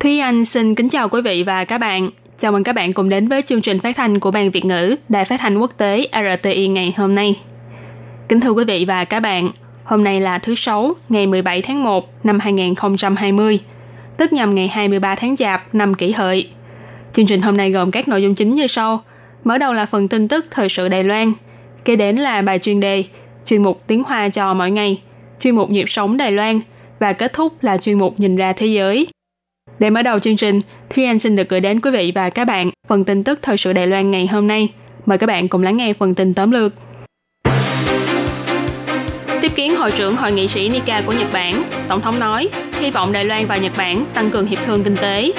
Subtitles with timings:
[0.00, 2.10] Thúy Anh xin kính chào quý vị và các bạn.
[2.38, 4.96] Chào mừng các bạn cùng đến với chương trình phát thanh của Ban Việt ngữ
[5.08, 7.40] Đài Phát thanh Quốc tế RTI ngày hôm nay.
[8.28, 9.50] Kính thưa quý vị và các bạn,
[9.84, 13.58] hôm nay là thứ Sáu, ngày 17 tháng 1 năm 2020,
[14.16, 16.48] tức nhằm ngày 23 tháng Chạp năm kỷ hợi.
[17.12, 19.02] Chương trình hôm nay gồm các nội dung chính như sau.
[19.44, 21.32] Mở đầu là phần tin tức thời sự Đài Loan,
[21.84, 23.04] kế đến là bài chuyên đề,
[23.46, 25.00] chuyên mục tiếng Hoa cho mỗi ngày,
[25.40, 26.60] chuyên mục nhịp sống Đài Loan
[26.98, 29.08] và kết thúc là chuyên mục nhìn ra thế giới.
[29.80, 32.44] Để mở đầu chương trình, Thúy Anh xin được gửi đến quý vị và các
[32.44, 34.68] bạn phần tin tức thời sự Đài Loan ngày hôm nay.
[35.06, 36.72] Mời các bạn cùng lắng nghe phần tin tóm lược.
[39.40, 42.48] Tiếp kiến Hội trưởng Hội nghị sĩ Nika của Nhật Bản, Tổng thống nói,
[42.80, 45.32] hy vọng Đài Loan và Nhật Bản tăng cường hiệp thương kinh tế.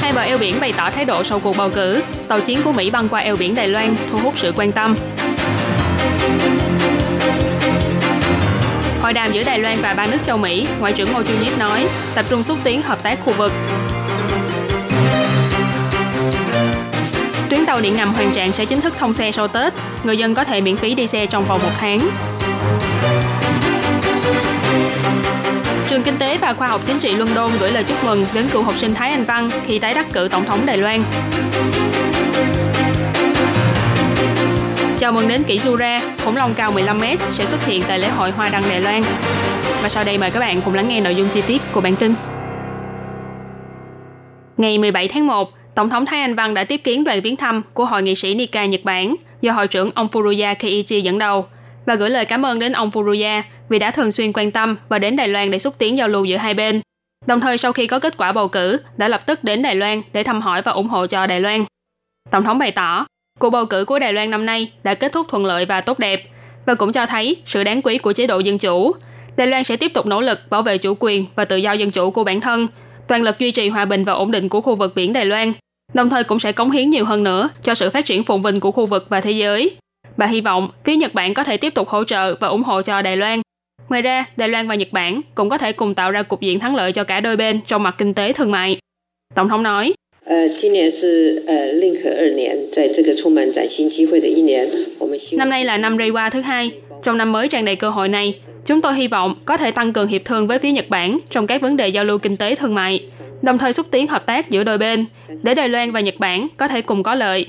[0.00, 2.72] Hai bờ eo biển bày tỏ thái độ sau cuộc bầu cử, tàu chiến của
[2.72, 4.96] Mỹ băng qua eo biển Đài Loan thu hút sự quan tâm.
[9.10, 11.58] Hội đàm giữa Đài Loan và ba nước châu Mỹ, Ngoại trưởng Ngô Chu Nhiếp
[11.58, 13.52] nói, tập trung xúc tiến hợp tác khu vực.
[17.48, 19.72] Tuyến tàu điện ngầm hoàn Trạng sẽ chính thức thông xe sau Tết,
[20.04, 22.08] người dân có thể miễn phí đi xe trong vòng một tháng.
[25.88, 28.62] Trường Kinh tế và Khoa học Chính trị London gửi lời chúc mừng đến cựu
[28.62, 31.02] học sinh Thái Anh Văn khi tái đắc cử tổng thống Đài Loan.
[34.98, 36.00] Chào mừng đến kỷ Jura,
[36.30, 39.02] khủng long cao 15m sẽ xuất hiện tại lễ hội Hoa Đăng Đài Loan.
[39.82, 41.96] Và sau đây mời các bạn cùng lắng nghe nội dung chi tiết của bản
[41.96, 42.14] tin.
[44.56, 47.62] Ngày 17 tháng 1, Tổng thống Thái Anh Văn đã tiếp kiến đoàn viếng thăm
[47.74, 51.46] của Hội nghị sĩ Nikkei Nhật Bản do Hội trưởng ông Furuya Keiichi dẫn đầu
[51.86, 54.98] và gửi lời cảm ơn đến ông Furuya vì đã thường xuyên quan tâm và
[54.98, 56.80] đến Đài Loan để xúc tiến giao lưu giữa hai bên.
[57.26, 60.02] Đồng thời sau khi có kết quả bầu cử, đã lập tức đến Đài Loan
[60.12, 61.64] để thăm hỏi và ủng hộ cho Đài Loan.
[62.30, 63.06] Tổng thống bày tỏ,
[63.40, 65.98] cuộc bầu cử của Đài Loan năm nay đã kết thúc thuận lợi và tốt
[65.98, 66.22] đẹp
[66.66, 68.92] và cũng cho thấy sự đáng quý của chế độ dân chủ.
[69.36, 71.90] Đài Loan sẽ tiếp tục nỗ lực bảo vệ chủ quyền và tự do dân
[71.90, 72.66] chủ của bản thân,
[73.08, 75.52] toàn lực duy trì hòa bình và ổn định của khu vực biển Đài Loan,
[75.94, 78.60] đồng thời cũng sẽ cống hiến nhiều hơn nữa cho sự phát triển phồn vinh
[78.60, 79.76] của khu vực và thế giới.
[80.16, 82.82] Bà hy vọng phía Nhật Bản có thể tiếp tục hỗ trợ và ủng hộ
[82.82, 83.42] cho Đài Loan.
[83.88, 86.60] Ngoài ra, Đài Loan và Nhật Bản cũng có thể cùng tạo ra cục diện
[86.60, 88.78] thắng lợi cho cả đôi bên trong mặt kinh tế thương mại.
[89.34, 89.94] Tổng thống nói,
[95.38, 96.70] Năm nay là năm Reiwa thứ hai.
[97.02, 98.34] Trong năm mới tràn đầy cơ hội này,
[98.66, 101.46] chúng tôi hy vọng có thể tăng cường hiệp thương với phía Nhật Bản trong
[101.46, 103.04] các vấn đề giao lưu kinh tế thương mại,
[103.42, 105.04] đồng thời xúc tiến hợp tác giữa đôi bên
[105.42, 107.46] để Đài Loan và Nhật Bản có thể cùng có lợi.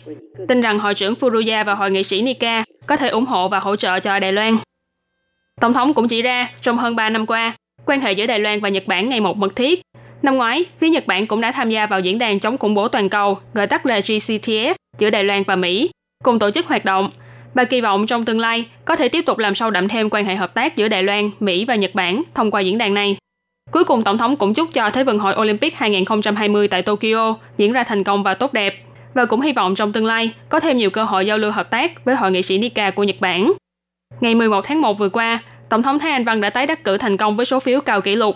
[0.47, 3.59] Tin rằng Hội trưởng Furuya và Hội nghị sĩ Nika có thể ủng hộ và
[3.59, 4.57] hỗ trợ cho Đài Loan.
[5.61, 7.55] Tổng thống cũng chỉ ra, trong hơn 3 năm qua,
[7.85, 9.81] quan hệ giữa Đài Loan và Nhật Bản ngày một mật thiết
[10.21, 12.87] Năm ngoái, phía Nhật Bản cũng đã tham gia vào diễn đàn chống khủng bố
[12.87, 15.89] toàn cầu, gọi tắt là GCTF, giữa Đài Loan và Mỹ,
[16.23, 17.09] cùng tổ chức hoạt động.
[17.53, 20.25] Bà kỳ vọng trong tương lai có thể tiếp tục làm sâu đậm thêm quan
[20.25, 23.17] hệ hợp tác giữa Đài Loan, Mỹ và Nhật Bản thông qua diễn đàn này.
[23.71, 27.71] Cuối cùng, Tổng thống cũng chúc cho Thế vận hội Olympic 2020 tại Tokyo diễn
[27.71, 28.83] ra thành công và tốt đẹp,
[29.13, 31.69] và cũng hy vọng trong tương lai có thêm nhiều cơ hội giao lưu hợp
[31.69, 33.53] tác với Hội nghị sĩ Nika của Nhật Bản.
[34.21, 35.39] Ngày 11 tháng 1 vừa qua,
[35.69, 38.01] Tổng thống Thái Anh Văn đã tái đắc cử thành công với số phiếu cao
[38.01, 38.35] kỷ lục.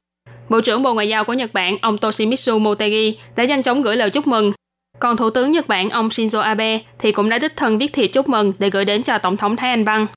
[0.49, 3.95] Bộ trưởng Bộ Ngoại giao của Nhật Bản, ông Toshimitsu Motegi đã nhanh chóng gửi
[3.95, 4.51] lời chúc mừng.
[4.99, 8.07] Còn Thủ tướng Nhật Bản, ông Shinzo Abe thì cũng đã đích thân viết thiệp
[8.07, 10.07] chúc mừng để gửi đến cho Tổng thống Thái Anh Văn.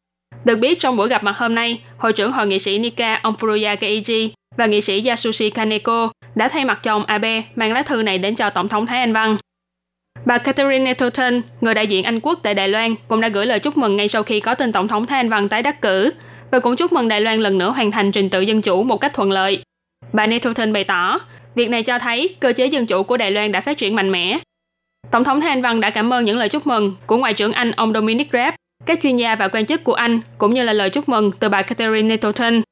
[0.45, 3.35] Được biết trong buổi gặp mặt hôm nay, Hội trưởng Hội nghị sĩ Nika, ông
[3.39, 8.03] Furuya Keiichi và nghị sĩ Yasushi Kaneko đã thay mặt chồng Abe mang lá thư
[8.03, 9.37] này đến cho Tổng thống Thái Anh Văn.
[10.27, 13.59] Bà Catherine Nettleton, người đại diện Anh quốc tại Đài Loan, cũng đã gửi lời
[13.59, 16.11] chúc mừng ngay sau khi có tin Tổng thống Thái Anh Văn tái đắc cử
[16.51, 18.97] và cũng chúc mừng Đài Loan lần nữa hoàn thành trình tự dân chủ một
[18.97, 19.63] cách thuận lợi.
[20.13, 21.19] Bà Nettleton bày tỏ,
[21.55, 24.13] việc này cho thấy cơ chế dân chủ của Đài Loan đã phát triển mạnh
[24.13, 24.39] mẽ.
[25.11, 27.71] Tổng thống Thanh Văn đã cảm ơn những lời chúc mừng của Ngoại trưởng Anh
[27.71, 28.55] ông Dominic Raab,
[28.87, 31.49] các chuyên gia và quan chức của Anh, cũng như là lời chúc mừng từ
[31.49, 32.63] bà Catherine Nettleton.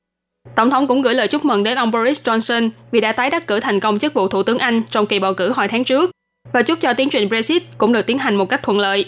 [0.54, 3.46] Tổng thống cũng gửi lời chúc mừng đến ông Boris Johnson vì đã tái đắc
[3.46, 6.10] cử thành công chức vụ Thủ tướng Anh trong kỳ bầu cử hồi tháng trước
[6.52, 9.06] và chúc cho tiến trình Brexit cũng được tiến hành một cách thuận lợi.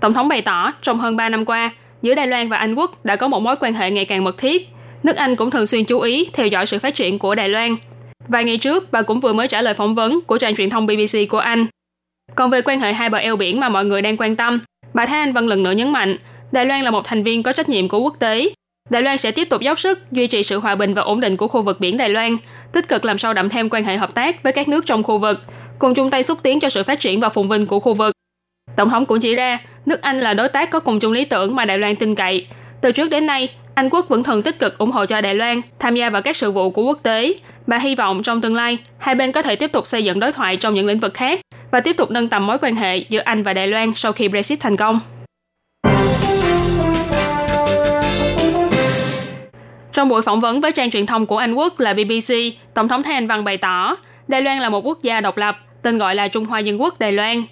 [0.00, 1.70] Tổng thống bày tỏ, trong hơn 3 năm qua,
[2.02, 4.38] giữa Đài Loan và Anh quốc đã có một mối quan hệ ngày càng mật
[4.38, 4.68] thiết.
[5.04, 7.76] Nước Anh cũng thường xuyên chú ý theo dõi sự phát triển của Đài Loan.
[8.28, 10.86] Vài ngày trước, bà cũng vừa mới trả lời phỏng vấn của trang truyền thông
[10.86, 11.66] BBC của Anh.
[12.34, 14.60] Còn về quan hệ hai bờ eo biển mà mọi người đang quan tâm,
[14.94, 16.16] bà Thái Anh Văn lần nữa nhấn mạnh,
[16.52, 18.48] Đài Loan là một thành viên có trách nhiệm của quốc tế.
[18.90, 21.36] Đài Loan sẽ tiếp tục dốc sức duy trì sự hòa bình và ổn định
[21.36, 22.36] của khu vực biển Đài Loan,
[22.72, 25.18] tích cực làm sâu đậm thêm quan hệ hợp tác với các nước trong khu
[25.18, 25.40] vực,
[25.78, 28.12] cùng chung tay xúc tiến cho sự phát triển và phồn vinh của khu vực.
[28.76, 31.56] Tổng thống cũng chỉ ra, nước Anh là đối tác có cùng chung lý tưởng
[31.56, 32.46] mà Đài Loan tin cậy.
[32.84, 35.60] Từ trước đến nay, Anh quốc vẫn thường tích cực ủng hộ cho Đài Loan
[35.78, 37.34] tham gia vào các sự vụ của quốc tế
[37.66, 40.32] và hy vọng trong tương lai, hai bên có thể tiếp tục xây dựng đối
[40.32, 41.40] thoại trong những lĩnh vực khác
[41.70, 44.28] và tiếp tục nâng tầm mối quan hệ giữa Anh và Đài Loan sau khi
[44.28, 45.00] Brexit thành công.
[49.92, 52.34] Trong buổi phỏng vấn với trang truyền thông của Anh Quốc là BBC,
[52.74, 53.96] Tổng thống Thái Anh Văn bày tỏ,
[54.28, 56.98] Đài Loan là một quốc gia độc lập, tên gọi là Trung Hoa Dân Quốc
[56.98, 57.44] Đài Loan.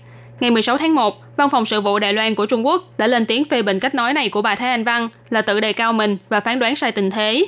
[0.43, 3.27] Ngày 16 tháng 1, Văn phòng sự vụ Đài Loan của Trung Quốc đã lên
[3.27, 5.93] tiếng phê bình cách nói này của bà Thái Anh Văn là tự đề cao
[5.93, 7.47] mình và phán đoán sai tình thế.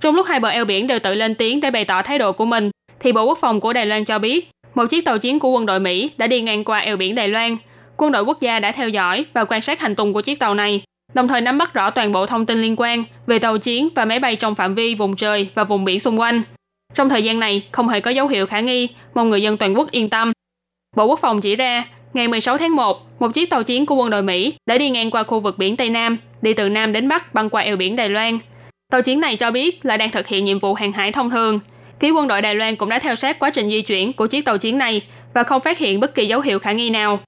[0.00, 2.32] Trong lúc hai bờ eo biển đều tự lên tiếng để bày tỏ thái độ
[2.32, 2.70] của mình,
[3.00, 5.66] thì Bộ Quốc phòng của Đài Loan cho biết một chiếc tàu chiến của quân
[5.66, 7.56] đội Mỹ đã đi ngang qua eo biển Đài Loan.
[7.96, 10.54] Quân đội quốc gia đã theo dõi và quan sát hành tung của chiếc tàu
[10.54, 10.82] này,
[11.14, 14.04] đồng thời nắm bắt rõ toàn bộ thông tin liên quan về tàu chiến và
[14.04, 16.42] máy bay trong phạm vi vùng trời và vùng biển xung quanh.
[16.94, 19.78] Trong thời gian này, không hề có dấu hiệu khả nghi, mong người dân toàn
[19.78, 20.32] quốc yên tâm.
[20.98, 21.84] Bộ Quốc phòng chỉ ra,
[22.14, 25.10] ngày 16 tháng 1, một chiếc tàu chiến của quân đội Mỹ đã đi ngang
[25.10, 27.96] qua khu vực biển Tây Nam, đi từ Nam đến Bắc băng qua eo biển
[27.96, 28.38] Đài Loan.
[28.92, 31.60] Tàu chiến này cho biết là đang thực hiện nhiệm vụ hàng hải thông thường.
[32.00, 34.44] Phía quân đội Đài Loan cũng đã theo sát quá trình di chuyển của chiếc
[34.44, 35.02] tàu chiến này
[35.34, 37.20] và không phát hiện bất kỳ dấu hiệu khả nghi nào.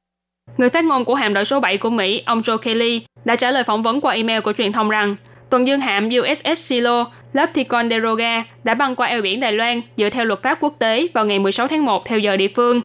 [0.57, 3.51] Người phát ngôn của hạm đội số 7 của Mỹ, ông Joe Kelly, đã trả
[3.51, 5.17] lời phỏng vấn qua email của truyền thông rằng
[5.51, 10.11] tuần dương hạm USS Silo lớp Ticonderoga đã băng qua eo biển Đài Loan dựa
[10.11, 12.81] theo luật pháp quốc tế vào ngày 16 tháng 1 theo giờ địa phương.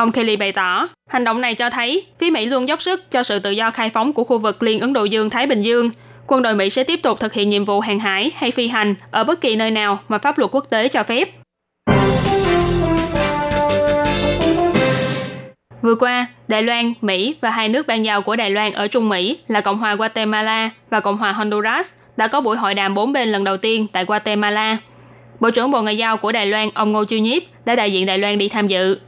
[0.00, 3.22] Ông Kelly bày tỏ, hành động này cho thấy phía Mỹ luôn dốc sức cho
[3.22, 5.90] sự tự do khai phóng của khu vực Liên Ấn Độ Dương-Thái Bình Dương.
[6.26, 8.94] Quân đội Mỹ sẽ tiếp tục thực hiện nhiệm vụ hàng hải hay phi hành
[9.10, 11.28] ở bất kỳ nơi nào mà pháp luật quốc tế cho phép.
[15.82, 19.08] Vừa qua, Đài Loan, Mỹ và hai nước ban giao của Đài Loan ở Trung
[19.08, 23.12] Mỹ là Cộng hòa Guatemala và Cộng hòa Honduras đã có buổi hội đàm bốn
[23.12, 24.76] bên lần đầu tiên tại Guatemala.
[25.40, 28.06] Bộ trưởng Bộ Ngoại giao của Đài Loan, ông Ngô Chiêu Nhiếp, đã đại diện
[28.06, 28.98] Đài Loan đi tham dự.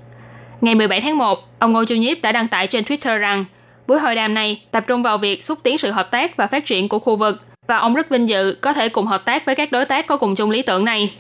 [0.63, 3.45] Ngày 17 tháng 1, ông Ngô Chu Nhiếp đã đăng tải trên Twitter rằng
[3.87, 6.67] buổi hội đàm này tập trung vào việc xúc tiến sự hợp tác và phát
[6.67, 9.55] triển của khu vực và ông rất vinh dự có thể cùng hợp tác với
[9.55, 11.13] các đối tác có cùng chung lý tưởng này.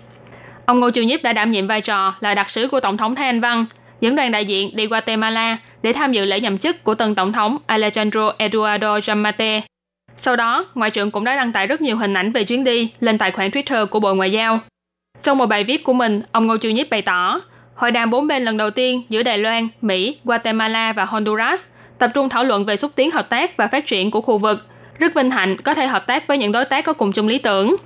[0.66, 3.14] Ông Ngô Chu Nhiếp đã đảm nhiệm vai trò là đặc sứ của Tổng thống
[3.14, 3.64] Thái Anh Văn
[4.00, 7.32] dẫn đoàn đại diện đi Guatemala để tham dự lễ nhậm chức của tân tổng
[7.32, 9.60] thống Alejandro Eduardo Jamate.
[10.16, 12.90] Sau đó, Ngoại trưởng cũng đã đăng tải rất nhiều hình ảnh về chuyến đi
[13.00, 14.58] lên tài khoản Twitter của Bộ Ngoại giao.
[15.22, 17.40] Trong một bài viết của mình, ông Ngô Chu Nhiếp bày tỏ,
[17.74, 21.64] hội đàm bốn bên lần đầu tiên giữa Đài Loan, Mỹ, Guatemala và Honduras
[21.98, 24.66] tập trung thảo luận về xúc tiến hợp tác và phát triển của khu vực.
[24.98, 27.38] Rất vinh hạnh có thể hợp tác với những đối tác có cùng chung lý
[27.38, 27.76] tưởng.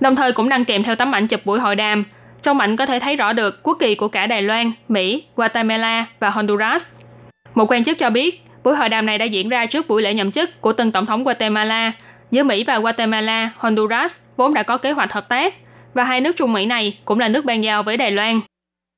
[0.00, 2.04] Đồng thời cũng đăng kèm theo tấm ảnh chụp buổi hội đàm,
[2.42, 6.06] trong ảnh có thể thấy rõ được quốc kỳ của cả Đài Loan, Mỹ, Guatemala
[6.20, 6.84] và Honduras.
[7.54, 10.14] Một quan chức cho biết, buổi hội đàm này đã diễn ra trước buổi lễ
[10.14, 11.92] nhậm chức của tân tổng thống Guatemala.
[12.30, 15.54] Giữa Mỹ và Guatemala, Honduras vốn đã có kế hoạch hợp tác,
[15.94, 18.40] và hai nước Trung Mỹ này cũng là nước ban giao với Đài Loan.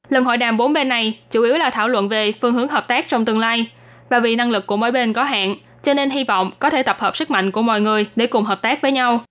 [0.08, 2.88] Lần hội đàm bốn bên này chủ yếu là thảo luận về phương hướng hợp
[2.88, 3.66] tác trong tương lai,
[4.10, 6.82] và vì năng lực của mỗi bên có hạn, cho nên hy vọng có thể
[6.82, 9.24] tập hợp sức mạnh của mọi người để cùng hợp tác với nhau.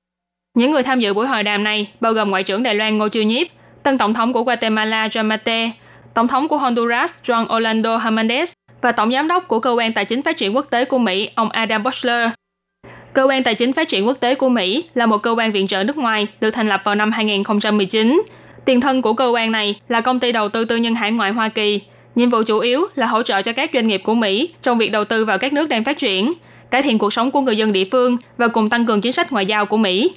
[0.57, 3.09] Những người tham dự buổi hội đàm này bao gồm Ngoại trưởng Đài Loan Ngô
[3.09, 3.47] Chiêu Nhiếp,
[3.83, 5.69] tân tổng thống của Guatemala Jamate,
[6.13, 8.45] tổng thống của Honduras Juan Orlando Hernandez
[8.81, 11.29] và tổng giám đốc của cơ quan tài chính phát triển quốc tế của Mỹ
[11.35, 12.29] ông Adam Boschler.
[13.13, 15.67] Cơ quan tài chính phát triển quốc tế của Mỹ là một cơ quan viện
[15.67, 18.21] trợ nước ngoài được thành lập vào năm 2019.
[18.65, 21.31] Tiền thân của cơ quan này là công ty đầu tư tư nhân hải ngoại
[21.31, 21.79] Hoa Kỳ.
[22.15, 24.91] Nhiệm vụ chủ yếu là hỗ trợ cho các doanh nghiệp của Mỹ trong việc
[24.91, 26.33] đầu tư vào các nước đang phát triển,
[26.71, 29.31] cải thiện cuộc sống của người dân địa phương và cùng tăng cường chính sách
[29.31, 30.11] ngoại giao của Mỹ.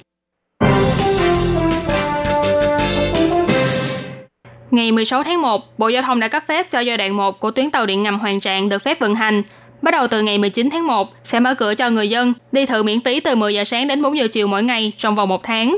[4.71, 7.51] Ngày 16 tháng 1, Bộ Giao thông đã cấp phép cho giai đoạn 1 của
[7.51, 9.43] tuyến tàu điện ngầm Hoàng Trạng được phép vận hành.
[9.81, 12.83] Bắt đầu từ ngày 19 tháng 1, sẽ mở cửa cho người dân đi thử
[12.83, 15.43] miễn phí từ 10 giờ sáng đến 4 giờ chiều mỗi ngày trong vòng một
[15.43, 15.77] tháng.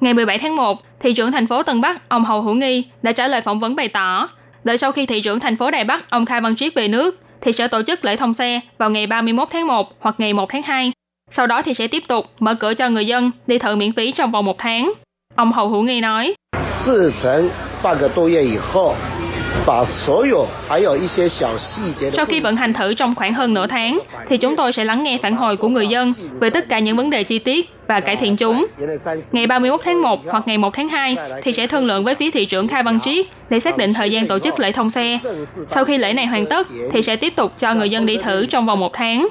[0.00, 3.12] Ngày 17 tháng 1, thị trưởng thành phố Tân Bắc, ông Hầu Hữu Nghi đã
[3.12, 4.28] trả lời phỏng vấn bày tỏ,
[4.64, 7.20] đợi sau khi thị trưởng thành phố Đài Bắc, ông Khai Văn Triết về nước,
[7.40, 10.50] thì sẽ tổ chức lễ thông xe vào ngày 31 tháng 1 hoặc ngày 1
[10.52, 10.92] tháng 2.
[11.30, 14.12] Sau đó thì sẽ tiếp tục mở cửa cho người dân đi thử miễn phí
[14.12, 14.92] trong vòng một tháng.
[15.34, 16.34] Ông Hầu Hữu Nghi nói,
[22.12, 25.02] sau khi vận hành thử trong khoảng hơn nửa tháng, thì chúng tôi sẽ lắng
[25.02, 28.00] nghe phản hồi của người dân về tất cả những vấn đề chi tiết và
[28.00, 28.66] cải thiện chúng.
[29.32, 32.30] Ngày 31 tháng 1 hoặc ngày 1 tháng 2 thì sẽ thương lượng với phía
[32.30, 35.18] thị trưởng Khai Văn Triết để xác định thời gian tổ chức lễ thông xe.
[35.68, 38.46] Sau khi lễ này hoàn tất thì sẽ tiếp tục cho người dân đi thử
[38.46, 39.28] trong vòng một tháng.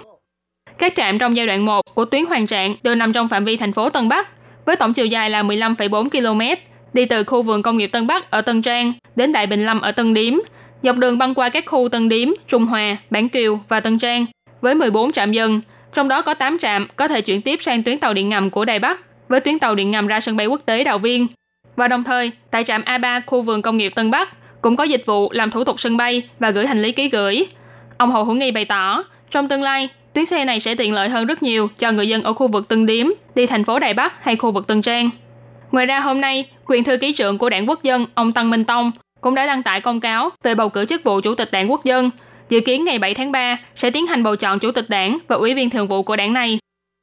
[0.78, 3.58] Các trạm trong giai đoạn 1 của tuyến Hoàng Trạng đều nằm trong phạm vi
[3.58, 4.30] thành phố Tân Bắc,
[4.66, 6.62] với tổng chiều dài là 15,4 km
[6.94, 9.82] đi từ khu vườn công nghiệp Tân Bắc ở Tân Trang đến Đại Bình Lâm
[9.82, 10.34] ở Tân Điếm,
[10.82, 14.26] dọc đường băng qua các khu Tân Điếm, Trung Hòa, Bản Kiều và Tân Trang
[14.62, 15.62] với 14 trạm dừng,
[15.94, 18.66] trong đó có 8 trạm có thể chuyển tiếp sang tuyến tàu điện ngầm của
[18.66, 21.28] Đài Bắc với tuyến tàu điện ngầm ra sân bay quốc tế Đào Viên.
[21.76, 24.30] Và đồng thời, tại trạm A3 khu vườn công nghiệp Tân Bắc
[24.62, 27.46] cũng có dịch vụ làm thủ tục sân bay và gửi hành lý ký gửi.
[27.98, 31.10] Ông Hồ Hữu Nghi bày tỏ, trong tương lai, tuyến xe này sẽ tiện lợi
[31.10, 33.94] hơn rất nhiều cho người dân ở khu vực Tân Điếm, đi thành phố Đài
[33.94, 35.10] Bắc hay khu vực Tân Trang.
[35.72, 38.64] Ngoài ra hôm nay, quyền thư ký trưởng của đảng quốc dân ông Tăng Minh
[38.64, 38.92] Tông
[39.22, 41.86] cũng đã đăng tải công cáo về bầu cử chức vụ chủ tịch đảng quốc
[41.86, 42.10] dân.
[42.50, 45.36] Dự kiến ngày 7 tháng 3 sẽ tiến hành bầu chọn chủ tịch đảng và
[45.36, 46.60] ủy viên thường vụ của đảng này.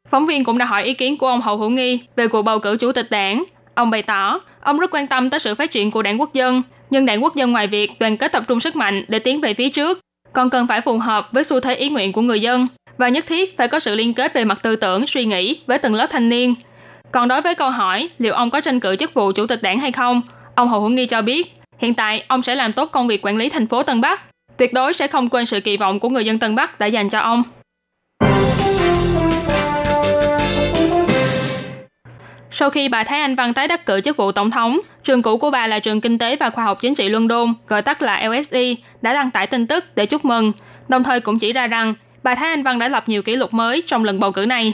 [0.09, 2.59] Phóng viên cũng đã hỏi ý kiến của ông Hậu Hữu Nghi về cuộc bầu
[2.59, 3.45] cử chủ tịch đảng.
[3.75, 6.63] Ông bày tỏ, ông rất quan tâm tới sự phát triển của đảng quốc dân,
[6.91, 9.55] nhưng đảng quốc dân ngoài việc đoàn kết tập trung sức mạnh để tiến về
[9.55, 10.01] phía trước,
[10.33, 12.67] còn cần phải phù hợp với xu thế ý nguyện của người dân
[12.99, 15.79] và nhất thiết phải có sự liên kết về mặt tư tưởng, suy nghĩ với
[15.79, 16.55] từng lớp thanh niên.
[17.13, 19.81] Còn đối với câu hỏi liệu ông có tranh cử chức vụ chủ tịch đảng
[19.81, 20.23] hay không,
[20.55, 23.37] ông Hồ Hữu Nghi cho biết hiện tại ông sẽ làm tốt công việc quản
[23.37, 24.21] lý thành phố Tân Bắc,
[24.57, 27.09] tuyệt đối sẽ không quên sự kỳ vọng của người dân Tân Bắc đã dành
[27.09, 27.43] cho ông.
[32.51, 35.37] Sau khi bà Thái Anh Văn tái đắc cử chức vụ tổng thống, trường cũ
[35.39, 38.29] của bà là trường Kinh tế và Khoa học Chính trị London, gọi tắt là
[38.29, 40.53] LSE, đã đăng tải tin tức để chúc mừng,
[40.89, 43.55] đồng thời cũng chỉ ra rằng bà Thái Anh Văn đã lập nhiều kỷ lục
[43.55, 44.73] mới trong lần bầu cử này.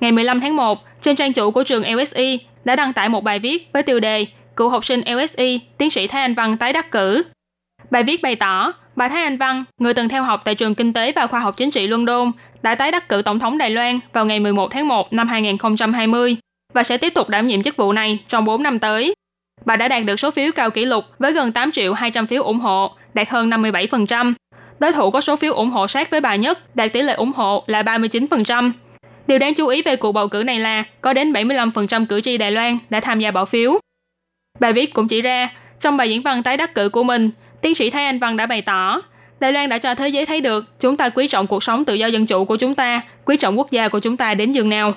[0.00, 3.38] Ngày 15 tháng 1, trên trang chủ của trường LSE đã đăng tải một bài
[3.38, 4.26] viết với tiêu đề
[4.58, 7.22] Cựu học sinh LSE, tiến sĩ Thái Anh Văn tái đắc cử.
[7.90, 10.92] Bài viết bày tỏ, bà Thái Anh Văn, người từng theo học tại trường Kinh
[10.92, 14.00] tế và Khoa học Chính trị London, đã tái đắc cử Tổng thống Đài Loan
[14.12, 16.36] vào ngày 11 tháng 1 năm 2020
[16.74, 19.14] và sẽ tiếp tục đảm nhiệm chức vụ này trong 4 năm tới.
[19.64, 22.42] Bà đã đạt được số phiếu cao kỷ lục với gần 8 triệu 200 phiếu
[22.42, 24.34] ủng hộ, đạt hơn 57%.
[24.78, 27.32] Đối thủ có số phiếu ủng hộ sát với bà nhất, đạt tỷ lệ ủng
[27.32, 28.72] hộ là 39%.
[29.28, 32.38] Điều đáng chú ý về cuộc bầu cử này là có đến 75% cử tri
[32.38, 33.80] Đài Loan đã tham gia bỏ phiếu.
[34.60, 35.48] Bài viết cũng chỉ ra,
[35.80, 37.30] trong bài diễn văn tái đắc cử của mình,
[37.62, 39.02] tiến sĩ Thái Anh Văn đã bày tỏ,
[39.40, 41.94] Đài Loan đã cho thế giới thấy được chúng ta quý trọng cuộc sống tự
[41.94, 44.68] do dân chủ của chúng ta, quý trọng quốc gia của chúng ta đến dường
[44.68, 44.94] nào.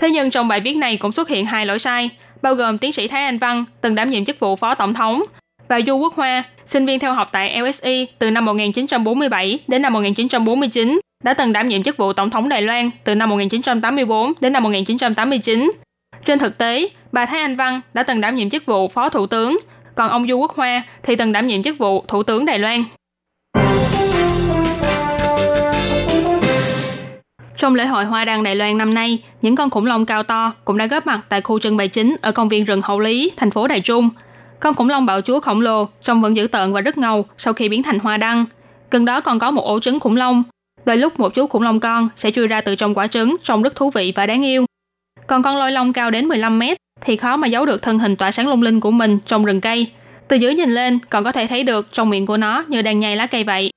[0.00, 2.10] Thế nhưng trong bài viết này cũng xuất hiện hai lỗi sai,
[2.42, 5.22] bao gồm tiến sĩ Thái Anh Văn từng đảm nhiệm chức vụ phó tổng thống
[5.68, 9.92] và Du Quốc Hoa, sinh viên theo học tại LSE từ năm 1947 đến năm
[9.92, 14.52] 1949, đã từng đảm nhiệm chức vụ tổng thống Đài Loan từ năm 1984 đến
[14.52, 15.72] năm 1989.
[16.24, 19.26] Trên thực tế, bà Thái Anh Văn đã từng đảm nhiệm chức vụ phó thủ
[19.26, 19.58] tướng,
[19.94, 22.84] còn ông Du Quốc Hoa thì từng đảm nhiệm chức vụ thủ tướng Đài Loan.
[27.56, 30.52] Trong lễ hội hoa đăng Đài Loan năm nay, những con khủng long cao to
[30.64, 33.32] cũng đã góp mặt tại khu trưng bày chính ở công viên rừng Hậu Lý,
[33.36, 34.10] thành phố Đài Trung.
[34.60, 37.54] Con khủng long bạo chúa khổng lồ trông vẫn dữ tợn và rất ngầu sau
[37.54, 38.44] khi biến thành hoa đăng.
[38.90, 40.42] Gần đó còn có một ổ trứng khủng long.
[40.84, 43.62] Đôi lúc một chú khủng long con sẽ chui ra từ trong quả trứng trông
[43.62, 44.66] rất thú vị và đáng yêu.
[45.26, 48.16] Còn con lôi long cao đến 15 mét thì khó mà giấu được thân hình
[48.16, 49.86] tỏa sáng lung linh của mình trong rừng cây.
[50.28, 52.98] Từ dưới nhìn lên còn có thể thấy được trong miệng của nó như đang
[52.98, 53.70] nhai lá cây vậy.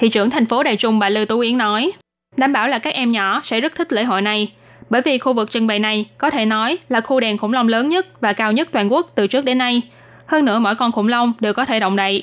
[0.00, 1.92] Thị trưởng thành phố Đài Trung bà lư Tú Yến nói,
[2.36, 4.52] đảm bảo là các em nhỏ sẽ rất thích lễ hội này,
[4.90, 7.68] bởi vì khu vực trưng bày này có thể nói là khu đèn khủng long
[7.68, 9.82] lớn nhất và cao nhất toàn quốc từ trước đến nay.
[10.30, 12.22] Hơn nữa mỗi con khủng long đều có thể động đậy.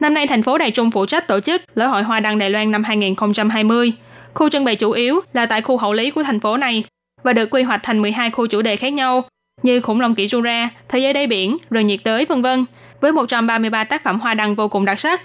[0.00, 2.50] Năm nay thành phố Đài Trung phụ trách tổ chức lễ hội hoa đăng Đài
[2.50, 3.92] Loan năm 2020.
[4.34, 6.84] Khu trưng bày chủ yếu là tại khu hậu lý của thành phố này
[7.22, 9.24] và được quy hoạch thành 12 khu chủ đề khác nhau
[9.62, 12.64] như khủng long kỷ Jura, thế giới đáy biển, rừng nhiệt đới vân vân,
[13.00, 15.22] với 133 tác phẩm hoa đăng vô cùng đặc sắc.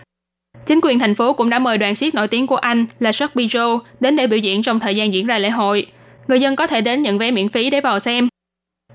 [0.65, 3.33] Chính quyền thành phố cũng đã mời đoàn xiếc nổi tiếng của Anh là Shark
[3.33, 5.85] Bijou đến để biểu diễn trong thời gian diễn ra lễ hội.
[6.27, 8.27] Người dân có thể đến nhận vé miễn phí để vào xem.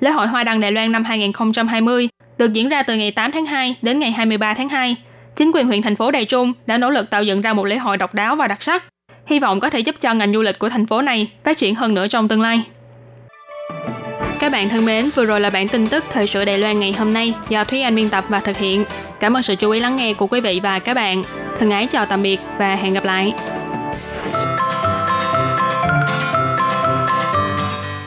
[0.00, 3.47] Lễ hội Hoa đăng Đài Loan năm 2020 được diễn ra từ ngày 8 tháng
[3.47, 4.97] 2 đến ngày 23 tháng 2.
[5.37, 7.76] Chính quyền huyện thành phố Đài Trung đã nỗ lực tạo dựng ra một lễ
[7.76, 8.85] hội độc đáo và đặc sắc,
[9.26, 11.75] hy vọng có thể giúp cho ngành du lịch của thành phố này phát triển
[11.75, 12.62] hơn nữa trong tương lai.
[14.38, 16.95] Các bạn thân mến, vừa rồi là bản tin tức thời sự Đài Loan ngày
[16.99, 18.85] hôm nay do Thúy Anh biên tập và thực hiện.
[19.21, 21.23] Cảm ơn sự chú ý lắng nghe của quý vị và các bạn.
[21.59, 23.33] Thân ái chào tạm biệt và hẹn gặp lại.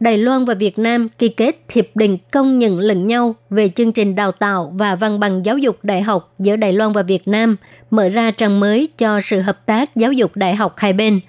[0.00, 3.92] Đài Loan và Việt Nam ký kết hiệp định công nhận lẫn nhau về chương
[3.92, 7.28] trình đào tạo và văn bằng giáo dục đại học giữa Đài Loan và Việt
[7.28, 7.56] Nam,
[7.90, 11.20] mở ra trang mới cho sự hợp tác giáo dục đại học hai bên.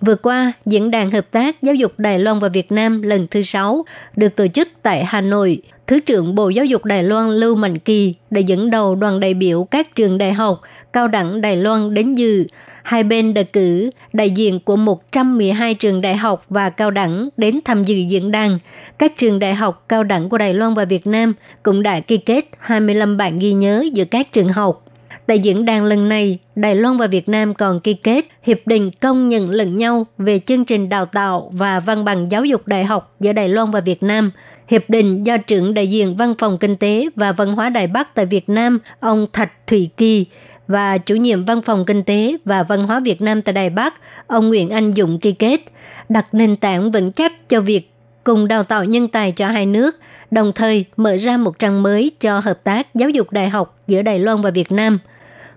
[0.00, 3.42] Vừa qua, Diễn đàn Hợp tác Giáo dục Đài Loan và Việt Nam lần thứ
[3.42, 3.84] sáu
[4.16, 5.62] được tổ chức tại Hà Nội.
[5.86, 9.34] Thứ trưởng Bộ Giáo dục Đài Loan Lưu Mạnh Kỳ đã dẫn đầu đoàn đại
[9.34, 10.60] biểu các trường đại học,
[10.92, 12.44] cao đẳng Đài Loan đến dự–
[12.84, 17.60] hai bên đã cử đại diện của 112 trường đại học và cao đẳng đến
[17.64, 18.58] tham dự diễn đàn.
[18.98, 22.16] Các trường đại học cao đẳng của Đài Loan và Việt Nam cũng đã ký
[22.16, 24.84] kết 25 bản ghi nhớ giữa các trường học.
[25.26, 28.90] Tại diễn đàn lần này, Đài Loan và Việt Nam còn ký kết hiệp định
[29.00, 32.84] công nhận lẫn nhau về chương trình đào tạo và văn bằng giáo dục đại
[32.84, 34.30] học giữa Đài Loan và Việt Nam.
[34.68, 38.14] Hiệp định do trưởng đại diện Văn phòng Kinh tế và Văn hóa Đài Bắc
[38.14, 40.26] tại Việt Nam, ông Thạch Thủy Kỳ,
[40.68, 43.94] và chủ nhiệm Văn phòng Kinh tế và Văn hóa Việt Nam tại Đài Bắc,
[44.26, 45.60] ông Nguyễn Anh Dũng ký kết,
[46.08, 47.90] đặt nền tảng vững chắc cho việc
[48.24, 49.96] cùng đào tạo nhân tài cho hai nước,
[50.30, 54.02] đồng thời mở ra một trang mới cho hợp tác giáo dục đại học giữa
[54.02, 54.98] Đài Loan và Việt Nam.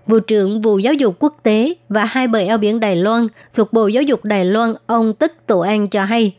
[0.06, 3.72] Vụ trưởng Vụ Giáo dục Quốc tế và hai bờ eo biển Đài Loan thuộc
[3.72, 6.34] Bộ Giáo dục Đài Loan ông Tức Tổ An cho hay,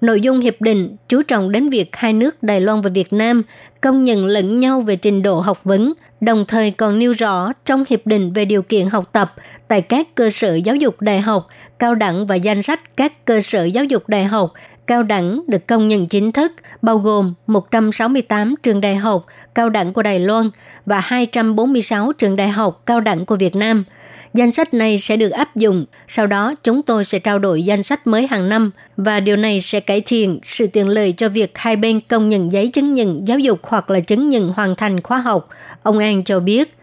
[0.00, 3.42] Nội dung hiệp định chú trọng đến việc hai nước Đài Loan và Việt Nam
[3.80, 7.84] công nhận lẫn nhau về trình độ học vấn, đồng thời còn nêu rõ trong
[7.88, 9.34] hiệp định về điều kiện học tập
[9.68, 13.40] tại các cơ sở giáo dục đại học, cao đẳng và danh sách các cơ
[13.40, 14.52] sở giáo dục đại học,
[14.86, 16.52] cao đẳng được công nhận chính thức,
[16.82, 20.50] bao gồm 168 trường đại học, cao đẳng của Đài Loan
[20.86, 23.84] và 246 trường đại học, cao đẳng của Việt Nam–
[24.34, 27.82] Danh sách này sẽ được áp dụng, sau đó chúng tôi sẽ trao đổi danh
[27.82, 31.58] sách mới hàng năm và điều này sẽ cải thiện sự tiện lợi cho việc
[31.58, 35.00] hai bên công nhận giấy chứng nhận giáo dục hoặc là chứng nhận hoàn thành
[35.00, 35.48] khóa học.
[35.82, 36.74] Ông An cho biết,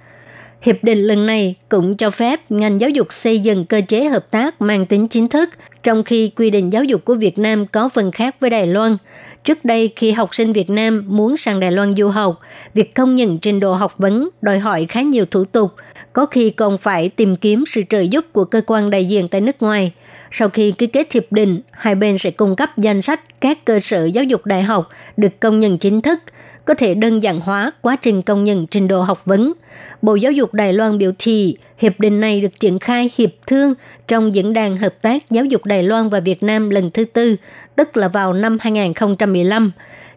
[0.66, 4.32] Hiệp định lần này cũng cho phép ngành giáo dục xây dựng cơ chế hợp
[4.32, 5.50] tác mang tính chính thức,
[5.84, 8.98] trong khi quy định giáo dục của Việt Nam có phần khác với Đài Loan.
[9.44, 12.40] Trước đây, khi học sinh Việt Nam muốn sang Đài Loan du học,
[12.74, 15.72] việc công nhận trình độ học vấn đòi hỏi khá nhiều thủ tục,
[16.16, 19.42] có khi còn phải tìm kiếm sự trợ giúp của cơ quan đại diện tại
[19.42, 19.92] nước ngoài.
[20.32, 23.80] Sau khi ký kết hiệp định, hai bên sẽ cung cấp danh sách các cơ
[23.80, 26.20] sở giáo dục đại học được công nhận chính thức,
[26.66, 29.54] có thể đơn giản hóa quá trình công nhận trình độ học vấn.
[30.02, 33.74] Bộ Giáo dục Đài Loan biểu thị hiệp định này được triển khai hiệp thương
[34.08, 37.36] trong diễn đàn hợp tác giáo dục Đài Loan và Việt Nam lần thứ tư,
[37.76, 39.72] tức là vào năm 2015.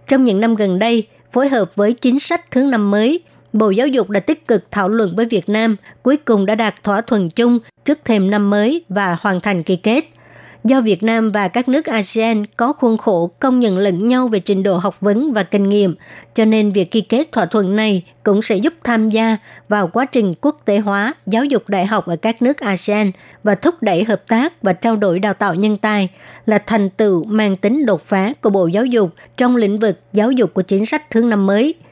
[0.08, 3.20] Trong những năm gần đây, phối hợp với chính sách thứ năm mới,
[3.58, 6.84] Bộ Giáo dục đã tích cực thảo luận với Việt Nam, cuối cùng đã đạt
[6.84, 10.04] thỏa thuận chung trước thềm năm mới và hoàn thành ký kết.
[10.64, 14.38] Do Việt Nam và các nước ASEAN có khuôn khổ công nhận lẫn nhau về
[14.38, 15.94] trình độ học vấn và kinh nghiệm,
[16.34, 19.36] cho nên việc ký kết thỏa thuận này cũng sẽ giúp tham gia
[19.68, 23.10] vào quá trình quốc tế hóa giáo dục đại học ở các nước ASEAN
[23.42, 26.08] và thúc đẩy hợp tác và trao đổi đào tạo nhân tài
[26.46, 30.30] là thành tựu mang tính đột phá của Bộ Giáo dục trong lĩnh vực giáo
[30.30, 31.74] dục của chính sách thương năm mới–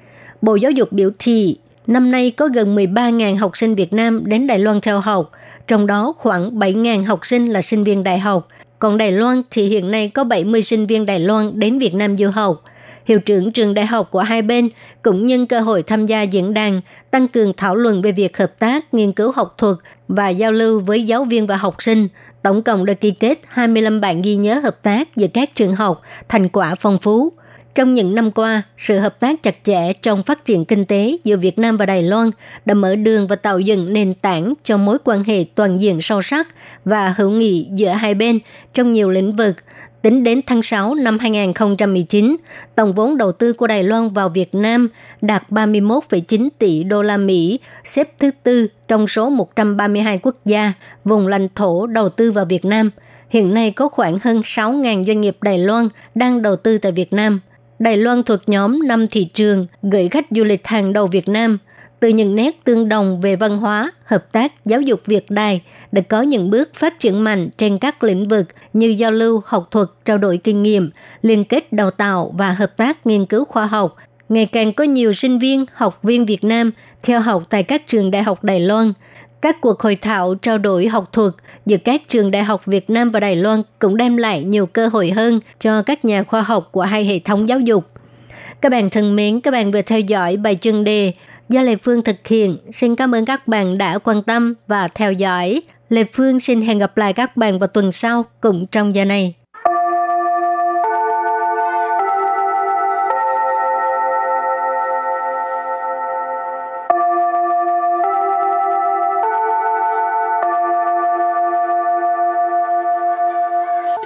[0.47, 1.57] Bộ Giáo dục biểu thị
[1.87, 5.31] năm nay có gần 13.000 học sinh Việt Nam đến Đài Loan theo học,
[5.67, 8.49] trong đó khoảng 7.000 học sinh là sinh viên đại học.
[8.79, 12.19] Còn Đài Loan thì hiện nay có 70 sinh viên Đài Loan đến Việt Nam
[12.19, 12.65] du học.
[13.07, 14.69] Hiệu trưởng trường đại học của hai bên
[15.03, 16.81] cũng nhân cơ hội tham gia diễn đàn,
[17.11, 19.77] tăng cường thảo luận về việc hợp tác, nghiên cứu học thuật
[20.09, 22.09] và giao lưu với giáo viên và học sinh.
[22.43, 26.03] Tổng cộng đã ký kết 25 bản ghi nhớ hợp tác giữa các trường học,
[26.29, 27.33] thành quả phong phú.
[27.77, 31.37] Trong những năm qua, sự hợp tác chặt chẽ trong phát triển kinh tế giữa
[31.37, 32.31] Việt Nam và Đài Loan
[32.65, 36.23] đã mở đường và tạo dựng nền tảng cho mối quan hệ toàn diện sâu
[36.23, 36.49] sắc
[36.85, 38.39] và hữu nghị giữa hai bên
[38.75, 39.57] trong nhiều lĩnh vực.
[40.03, 42.37] Tính đến tháng 6 năm 2019,
[42.75, 44.89] tổng vốn đầu tư của Đài Loan vào Việt Nam
[45.21, 50.73] đạt 31,9 tỷ đô la Mỹ, xếp thứ tư trong số 132 quốc gia
[51.05, 52.91] vùng lãnh thổ đầu tư vào Việt Nam.
[53.29, 57.13] Hiện nay có khoảng hơn 6.000 doanh nghiệp Đài Loan đang đầu tư tại Việt
[57.13, 57.41] Nam–
[57.79, 61.59] Đài Loan thuộc nhóm 5 thị trường gửi khách du lịch hàng đầu Việt Nam.
[62.01, 65.63] Từ những nét tương đồng về văn hóa, hợp tác, giáo dục Việt Đài
[65.93, 69.69] đã có những bước phát triển mạnh trên các lĩnh vực như giao lưu, học
[69.71, 70.91] thuật, trao đổi kinh nghiệm,
[71.23, 73.97] liên kết đào tạo và hợp tác nghiên cứu khoa học.
[74.29, 76.71] Ngày càng có nhiều sinh viên, học viên Việt Nam
[77.03, 78.93] theo học tại các trường đại học Đài Loan–
[79.47, 81.33] các cuộc hội thảo trao đổi học thuật
[81.67, 84.89] giữa các trường đại học Việt Nam và Đài Loan cũng đem lại nhiều cơ
[84.89, 87.85] hội hơn cho các nhà khoa học của hai hệ thống giáo dục.
[88.61, 91.13] Các bạn thân mến, các bạn vừa theo dõi bài chương đề
[91.49, 92.57] do Lê Phương thực hiện.
[92.73, 95.63] Xin cảm ơn các bạn đã quan tâm và theo dõi.
[95.89, 99.35] Lê Phương xin hẹn gặp lại các bạn vào tuần sau cùng trong giờ này.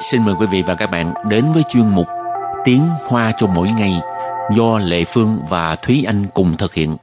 [0.00, 2.06] Xin mời quý vị và các bạn đến với chuyên mục
[2.64, 4.00] Tiếng Hoa cho mỗi ngày
[4.56, 6.96] do Lệ Phương và Thúy Anh cùng thực hiện.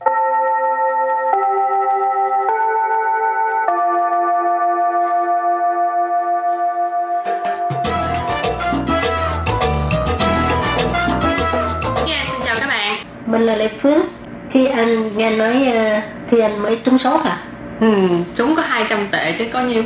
[12.07, 12.97] Yeah, xin chào các bạn.
[13.25, 14.01] Mình là Lê Phương.
[14.49, 17.37] Chị Anh nghe nói uh, Thùy Anh mới trúng số hả?
[17.79, 19.83] Ừ, chúng có 200 tệ chứ có nhiêu.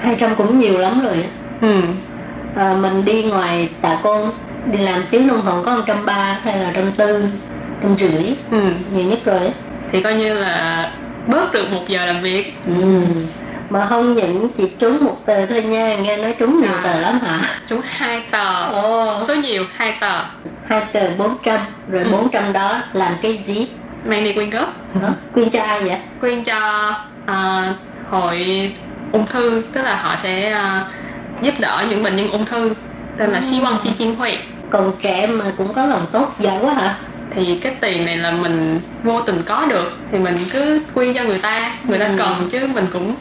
[0.00, 1.28] 200 cũng nhiều lắm rồi á.
[1.60, 1.82] Ừ.
[2.56, 4.30] À, mình đi ngoài tạ côn
[4.72, 6.14] đi làm tiếng đồng hồ có 130
[6.44, 7.30] hay là 140
[7.82, 8.60] trăm rưỡi Ừ.
[8.92, 9.40] nhiều nhất rồi.
[9.92, 10.90] Thì coi như là
[11.28, 12.52] bớt được một giờ làm việc.
[12.66, 13.00] ừ.
[13.70, 16.80] mà không những chỉ trúng một tờ thôi nha nghe nói trúng nhiều À.
[16.82, 18.64] tờ lắm hả Chúng hai tờ.
[18.66, 20.22] ồ Số nhiều hai tờ.
[20.68, 22.08] hai tờ 400 rồi Ừ.
[22.12, 23.66] 400 đó làm cái gì
[24.04, 24.72] Mang đi quyên góp.
[25.02, 25.08] Hả?
[25.34, 26.92] quyên cho ai vậy Quyên cho
[27.26, 27.72] à,
[28.10, 28.70] hội
[29.12, 30.84] ung thư, tức là họ sẽ à,
[31.42, 32.74] giúp đỡ những bệnh nhân ung thư
[33.18, 34.38] tên là Xi Quang Chi Chiên Huệ.
[34.70, 36.96] còn trẻ mà cũng có lòng tốt giỏi quá hả
[37.30, 41.24] thì cái tiền này là mình vô tình có được thì mình cứ quyên cho
[41.24, 42.14] người ta người ta Ừ.
[42.18, 43.14] cần chứ mình cũng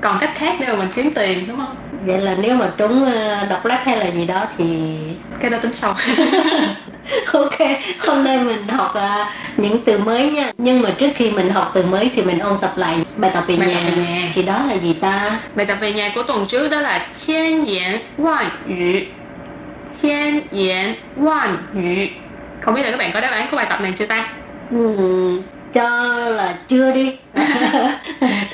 [0.00, 1.74] còn cách khác để mà mình kiếm tiền đúng không
[2.06, 4.94] vậy là nếu mà trúng ờ, độc lắc hay là gì đó thì
[5.40, 5.94] cái đó tính sau
[7.33, 7.57] ok
[7.99, 11.71] hôm nay mình học à, những từ mới nha nhưng mà trước khi mình học
[11.73, 14.31] từ mới thì mình ôn tập lại bài tập về Bài nhà tập về nhà.
[14.33, 19.07] thì đó là gì ta bài tập về nhà của tuần trước đó là千言万语
[19.91, 22.09] 千言万语
[22.61, 24.27] không biết là các bạn có đáp án của bài tập này chưa ta
[24.71, 25.41] Ừm,
[25.73, 25.89] cho
[26.29, 27.11] là chưa đi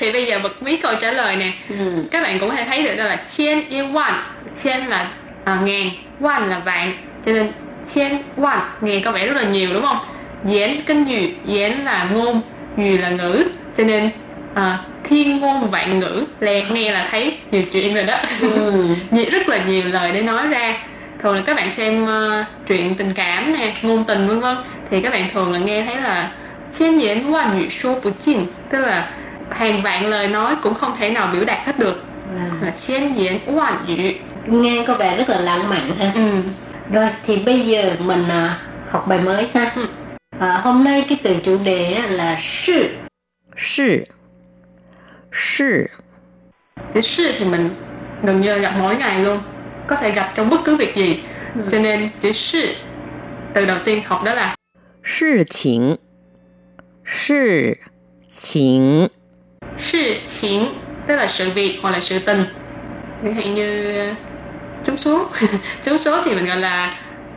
[0.00, 2.64] thì bây giờ bật mí câu trả lời nè Ừm, các bạn cũng có thể
[2.64, 4.12] thấy được đó là千一万
[4.56, 5.06] 千là
[5.44, 5.90] à, ngàn
[6.20, 6.92] 万là vạn
[7.26, 7.48] cho nên
[7.88, 9.98] 千万nghe có vẻ rất là nhiều đúng không
[10.44, 12.40] diễn kênh dụ diễn là ngôn
[12.76, 13.44] dụ là ngữ
[13.76, 14.10] cho nên
[14.54, 19.26] à, thiên ngôn vạn ngữ lè nghe là thấy nhiều chuyện rồi đó ừm, Nhiều-
[19.32, 20.76] rất là nhiều lời để nói ra
[21.22, 24.56] thường là các bạn xem ờ, truyện tình cảm nè ngôn tình vân vân
[24.90, 26.30] thì các bạn thường là nghe thấy là
[26.72, 29.08] 千言万语说不尽tức là
[29.50, 32.04] hàng vạn lời nói cũng không thể nào biểu đạt hết được
[32.38, 34.14] à, là千言万语
[34.46, 36.20] nghe có vẻ rất là lãng mạn ha ừ.
[36.92, 38.58] rồi thì bây giờ mình à,
[38.90, 39.86] học bài mới ha Ừ.
[40.40, 42.88] à, hôm nay cái từ chủ đề á là sự
[43.56, 44.06] 是
[45.30, 45.90] 是
[46.94, 47.70] chữ sư thì mình
[48.22, 49.38] gần như gặp mỗi ngày luôn
[49.86, 51.22] có thể gặp trong bất cứ việc gì
[51.70, 52.74] cho nên chữ sư
[53.54, 54.54] từ đầu tiên học đó là
[55.02, 55.98] 事情
[57.04, 57.78] 事
[58.30, 59.08] 情
[59.78, 60.66] sự情
[61.06, 62.44] tức là sự việc hoặc là sự tình
[63.22, 63.94] chẳng hạn như
[64.88, 65.26] trúng số
[65.84, 66.94] trúng số thì mình gọi là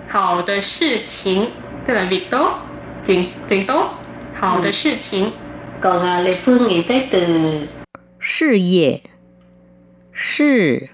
[0.08, 1.45] hào tới sự情
[1.88, 2.60] tức là việc tốt
[3.08, 4.03] chuyện chuyện tốt
[4.34, 5.30] hào tới sự情
[5.82, 7.67] còn à, lệ phương nghĩ tới từ
[8.19, 9.01] 事业
[10.13, 10.89] 事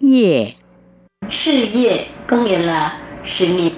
[0.00, 0.54] 业
[1.30, 3.72] sự业có nghĩa là sự nghiệp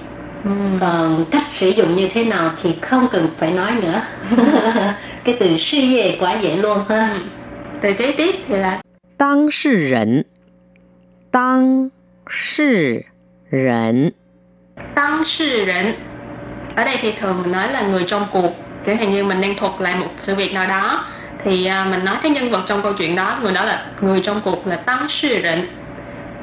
[0.81, 4.03] còn cách sử dụng như thế nào thì không cần phải nói nữa
[5.25, 7.19] cái từ sự业quá dễ luôn ha
[7.81, 8.81] từ kế tiếp thì là
[9.17, 10.25] 当事人
[11.31, 11.91] 当
[12.27, 13.05] 事
[13.51, 14.13] 人
[14.95, 15.95] tăng sự rỉnh
[16.77, 18.51] ở đây thì thường mình nói là người trong cuộc
[18.85, 21.05] chẳng hạn như mình đang thuật lại một sự việc nào đó
[21.45, 24.21] thì à, mình nói cái nhân vật trong câu chuyện đó người đó là người
[24.21, 25.67] trong cuộc là tăng sự rỉnh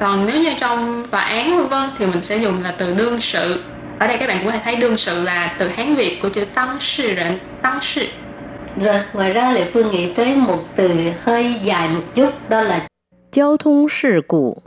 [0.00, 3.20] còn nếu như trong tòa án vân vân thì mình sẽ dùng là từ đương
[3.20, 3.62] sự
[3.98, 6.28] ở đây các bạn cũng có thể thấy đương sự là từ hán việt của
[6.28, 8.06] chữ tăng sự rỉnh tăng sự
[8.76, 10.90] rồi ngoài ra lệ phương nghĩ tới một từ
[11.22, 12.80] hơi dài một chút đó là
[13.30, 14.60] 交通事故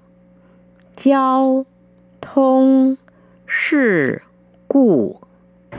[0.98, 1.66] 交
[2.22, 2.98] 通
[3.46, 4.22] 事
[4.68, 5.22] 故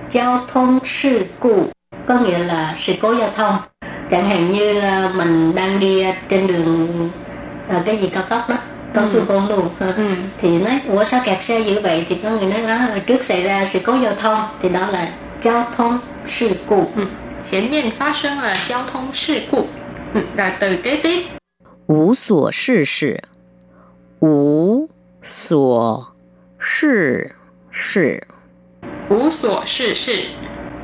[0.08, 1.64] giao thông sự故
[2.06, 3.56] có nghĩa là sự cố giao thông
[4.10, 7.10] chẳng hạn như à, mình đang đi à, trên đường
[7.68, 8.56] à, cái gì cao tốc đó
[8.94, 9.92] có sự cố luôn ha.
[9.96, 10.06] Ừ.
[10.38, 13.24] thì nói ủa sao kẹt xe dữ vậy thì có người nói đó hồi trước
[13.24, 17.06] xảy ra sự cố giao thông thì đó là giao thông sự故ừ.
[17.44, 19.66] 前面发生了交通事故
[20.14, 20.20] ừ.
[20.36, 21.26] rồi từ kế tiếp
[21.86, 23.22] 无所事事
[24.20, 24.88] 无
[25.22, 26.14] 所
[26.58, 27.34] 事
[27.70, 28.20] 事
[29.08, 30.22] Ú sủa sự sự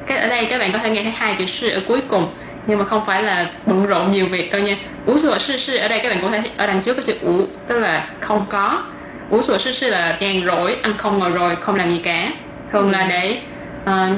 [0.06, 2.28] cái ở đây các bạn có thể nghe thấy hai chữ sự ở cuối cùng
[2.66, 5.76] nhưng mà không phải là bận rộn nhiều việc đâu nha ú sủa sự sự
[5.76, 8.44] ở đây các bạn cũng thấy ở đằng trước có chữ ú tức là không
[8.48, 8.82] có
[9.30, 12.28] ú sủa sự sự là nhàn rỗi ăn không ngồi rồi không làm gì cả
[12.72, 13.40] thường là để
[13.84, 14.08] ờ,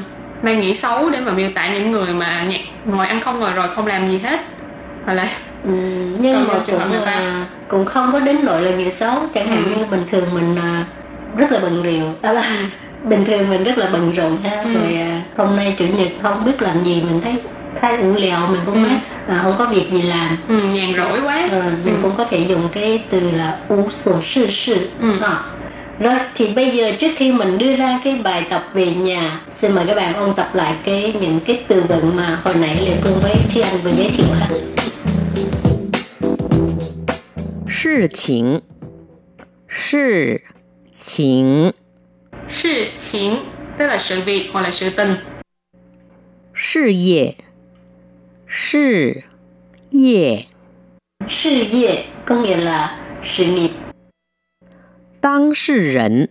[0.41, 3.53] mang nghĩ xấu để mà miêu tả những người mà nhạc, ngồi ăn không ngồi
[3.53, 4.39] rồi không làm gì hết
[5.05, 5.27] hoặc là
[5.64, 5.70] Ừ,
[6.20, 9.64] nhưng Còn mà cũng là cũng không có đến nỗi là nghĩa xấu chẳng hạn
[9.64, 9.78] Ừ.
[9.78, 10.84] như bình thường mình à,
[11.36, 12.44] rất là bận rượu à,
[13.04, 14.74] bình thường mình rất là bận rộn ha Ừ.
[14.74, 17.34] rồi à, hôm nay chủ nhật không biết làm gì mình thấy
[17.80, 18.88] khá ủ lèo mình cũng Ừ.
[18.88, 22.24] nói à, không có việc gì làm ừ, nhàn rỗi quá Ờ, mình cũng có
[22.24, 25.08] thể dùng cái từ là ú sổ sự sự Ừ.
[25.20, 25.36] Ờ.
[26.00, 29.74] Rồi thì bây giờ trước khi mình đưa ra cái bài tập về nhà, xin
[29.74, 32.92] mời các bạn ôn tập lại cái những cái từ vựng mà hồi nãy Lệ
[33.02, 34.48] Phương với Thi Anh vừa giới thiệu ha.
[37.67, 38.61] 事情，
[39.67, 40.41] 事
[40.91, 41.73] 情，
[42.47, 43.37] sự情
[43.77, 45.17] tức là sự việc hoặc là sự tình
[46.53, 47.35] 事业，
[48.47, 49.23] 事
[49.91, 50.47] 业，
[51.27, 53.71] Sự nghiệp có nghĩa là sự nghiệp.
[55.21, 56.29] 当事人，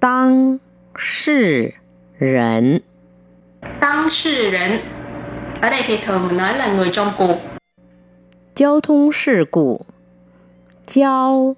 [0.00, 0.60] 当
[0.94, 1.74] 事
[2.18, 2.82] 人，
[3.80, 4.80] tăng sự rỉnh
[5.60, 7.36] ở đây thì thường mình nói là người trong cuộc
[8.54, 9.86] 交通事故，
[10.86, 11.54] 交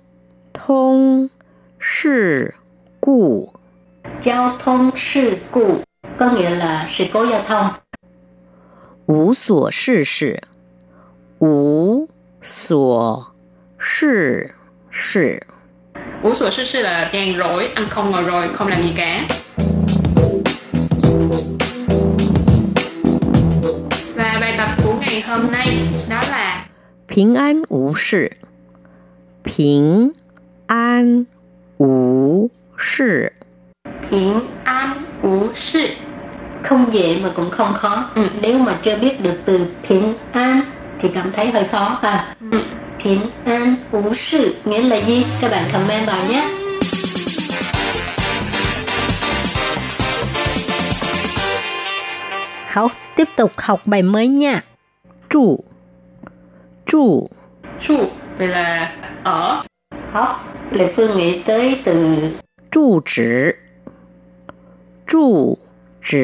[0.53, 1.31] 通
[1.79, 2.55] 事
[3.01, 3.53] 故，
[4.21, 5.81] Giao thông sự故
[6.19, 7.71] có nghĩa là sự cố giao thông.
[9.07, 10.43] 无所事事，
[11.39, 12.09] 无
[12.43, 13.33] 所
[13.79, 14.55] 事
[14.91, 15.47] 事，
[16.23, 19.27] Ủa sủa sư sư là nhàn rỗi, ăn không ngồi rồi, không làm gì cả.
[24.15, 26.44] Và bài tập của ngày hôm nay đó là
[27.15, 28.37] 平安无事，
[29.43, 30.15] 平
[30.67, 31.27] 安
[31.79, 33.33] 无事，
[34.11, 35.89] Hiển an ủ sự.
[36.63, 38.11] Không dễ mà cũng không khó.
[38.15, 38.29] Ừ.
[38.41, 40.61] Nếu mà chưa biết được từ phiền an
[41.01, 42.35] thì cảm thấy hơi khó ha.
[42.53, 42.63] Ừ.
[42.99, 45.27] Phiền an ủ sự nghĩa là gì?
[45.41, 46.49] Các bạn comment vào nhé.
[52.67, 54.65] Hảo, tiếp tục học bài mới nha.
[56.86, 57.30] 住
[57.80, 58.92] 住 vậy là
[59.24, 59.64] ở.
[60.12, 60.46] Học.
[60.72, 62.16] Lệ Phương nghĩ tới từ
[62.72, 63.24] trụ chỉ
[65.08, 65.58] trụ
[66.12, 66.18] chỉ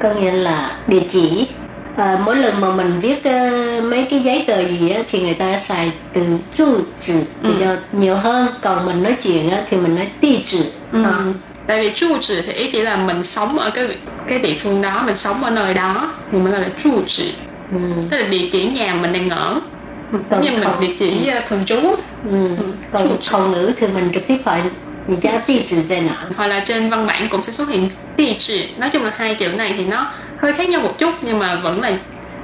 [0.00, 1.48] có nghĩa là địa chỉ.
[1.96, 5.34] À, mỗi lần mà mình viết uh, mấy cái giấy tờ gì á, thì người
[5.34, 6.22] ta xài từ
[6.54, 7.50] trụ chỉ ừ.
[7.60, 8.48] cho nhiều hơn.
[8.62, 11.02] Còn mình nói chuyện á, thì mình nói địa chỉ ừ.
[11.04, 11.24] à.
[11.66, 13.88] tại vì trụ chỉ thì ý chỉ là mình sống ở cái
[14.28, 17.34] cái địa phương đó mình sống ở nơi đó thì mình gọi là trụ chỉ
[17.72, 17.78] ừ.
[18.10, 19.60] tức là địa chỉ nhà mình đang ở.
[20.30, 21.34] Còn nhưng mình địa chỉ ừ.
[21.34, 21.96] Ờ, thường trú ừ.
[22.30, 22.72] ừ.
[22.92, 24.62] còn khẩu ngữ thì mình trực tiếp phải
[25.06, 27.88] mình tra địa chỉ trên nào hoặc là trên văn bản cũng sẽ xuất hiện
[28.16, 28.68] địa chỉ.
[28.78, 31.54] Nói chung là hai chữ này thì nó hơi khác nhau một chút nhưng mà
[31.54, 31.98] vẫn là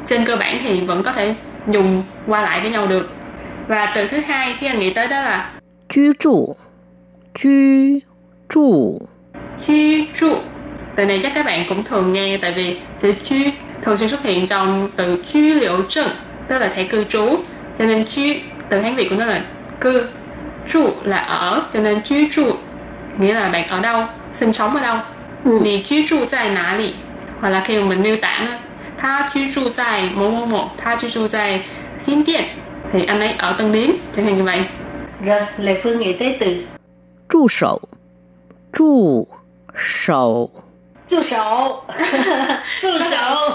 [0.07, 1.35] trên cơ bản thì vẫn có thể
[1.69, 3.13] dùng qua lại với nhau được.
[3.69, 5.51] Và từ thứ hai khi anh nghĩ tới đó là
[5.89, 6.55] cư trú
[7.43, 7.99] cư
[8.49, 8.99] trú
[9.67, 10.37] cư trú
[10.97, 13.37] từ này chắc các bạn cũng thường nghe tại vì chữ cư
[13.83, 16.09] thường xuyên xuất hiện trong từ cư liệu chứng
[16.49, 17.39] tức là thẻ cư trú.
[17.79, 18.23] Cho nên chú
[18.69, 19.45] từ hán việt của nó là
[19.81, 20.07] cư
[20.73, 22.53] trụ là ở cho nên chú trụ
[23.19, 24.97] nghĩa là bạn ở đâu sinh sống ở đâu.
[25.45, 25.59] Ừ.
[25.65, 26.95] thì chú trụ tại nã lì
[27.41, 28.53] hoặc là khi mà mình miêu tả nó
[28.99, 31.65] tha chú trụ tại mô mô mô tha chú trụ tại
[31.99, 32.45] xin điện
[32.93, 34.65] thì anh ấy ở tân điếm chẳng hạn như vậy.
[35.25, 36.65] Rồi lệ phương nghĩ tới từ.
[37.29, 37.81] Trụ sầu.
[38.73, 39.27] Trụ
[39.77, 40.51] sầu.
[41.12, 41.82] trụ sổ
[42.82, 43.50] trụ sổ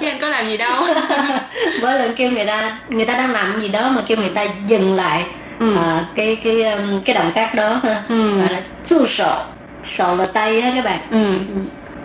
[0.00, 0.82] chứ anh có làm gì đâu
[1.82, 4.44] mỗi lần kêu người ta người ta đang làm gì đó mà kêu người ta
[4.66, 5.24] dừng lại
[5.60, 5.76] Ừ.
[5.76, 8.38] à, cái cái um, cái động tác đó ha Ừ.
[8.38, 9.36] gọi là chu sổ
[9.84, 11.34] sổ là tay á các bạn ừ.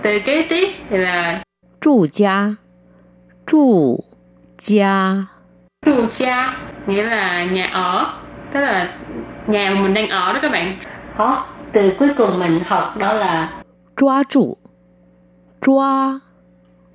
[0.02, 1.40] từ kế tiếp thì là
[1.82, 2.58] 住家
[3.46, 4.04] 住
[4.58, 5.28] 家
[5.86, 6.54] trụ gia
[6.88, 8.06] nghĩa là nhà ở
[8.54, 8.88] tức là
[9.48, 10.74] nhà mà mình đang ở đó các bạn
[11.18, 13.50] đó từ cuối cùng mình học đó là
[13.96, 14.58] 抓住
[15.62, 16.20] 抓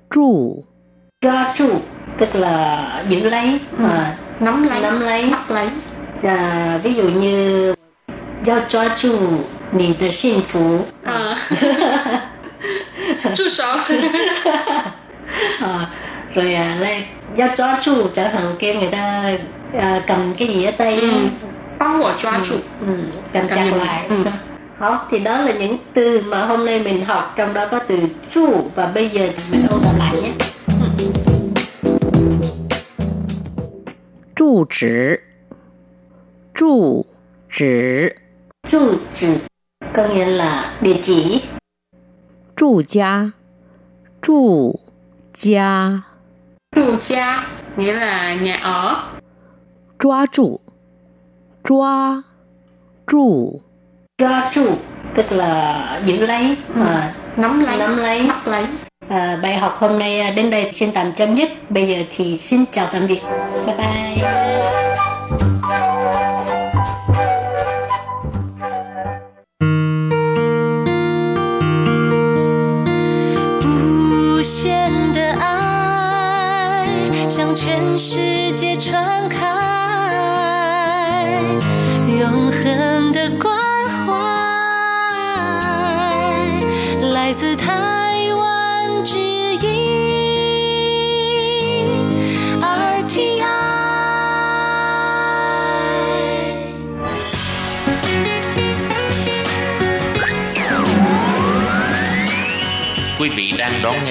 [0.09, 0.63] 住
[1.21, 1.69] 抓trụ
[2.17, 5.69] tức là giữ lấy à, nắm lấy nắm lấy bắt lấy
[6.23, 7.73] à, ví dụ như
[8.45, 9.09] 要抓住
[9.71, 11.37] 你的幸福 à.
[13.35, 13.77] trụ sở
[15.59, 15.89] à,
[16.35, 17.03] rồi à, đây
[17.37, 19.31] 要抓住 chẳng hạn kêu người ta
[19.79, 21.09] à, cầm cái gì ở tay ừ.
[21.79, 22.55] 帮我抓住
[22.87, 22.93] Ừ,
[23.33, 23.79] cầm Cầm chặt giùm.
[23.79, 24.15] lại Ừ.
[24.80, 27.98] Đó, thì đó là những từ mà hôm nay mình học trong đó có từ
[28.30, 30.32] chu và bây giờ thì mình ôn lại nhé.
[34.36, 34.86] Trụ chỉ
[36.54, 37.04] Trụ
[37.58, 38.08] chỉ
[38.70, 39.26] Trụ chỉ
[39.94, 41.42] có nghĩa là địa chỉ.
[42.56, 43.30] Trụ gia
[44.22, 44.74] Trụ
[45.34, 45.90] gia
[46.76, 49.04] Trụ gia nghĩa là nhà ở.
[49.98, 50.60] Chóa trụ
[51.64, 52.22] Chóa
[53.06, 53.60] trụ
[54.18, 54.76] 抓住
[55.14, 58.26] tức là giữ lấy à, nắm lấy nắm lấy.
[58.28, 58.64] bắt lấy.
[59.08, 61.70] À, bài học hôm nay à, đến đây xin tạm chấm dứt.
[61.70, 63.20] Bây giờ thì xin chào tạm biệt.
[63.66, 64.42] Bye bye“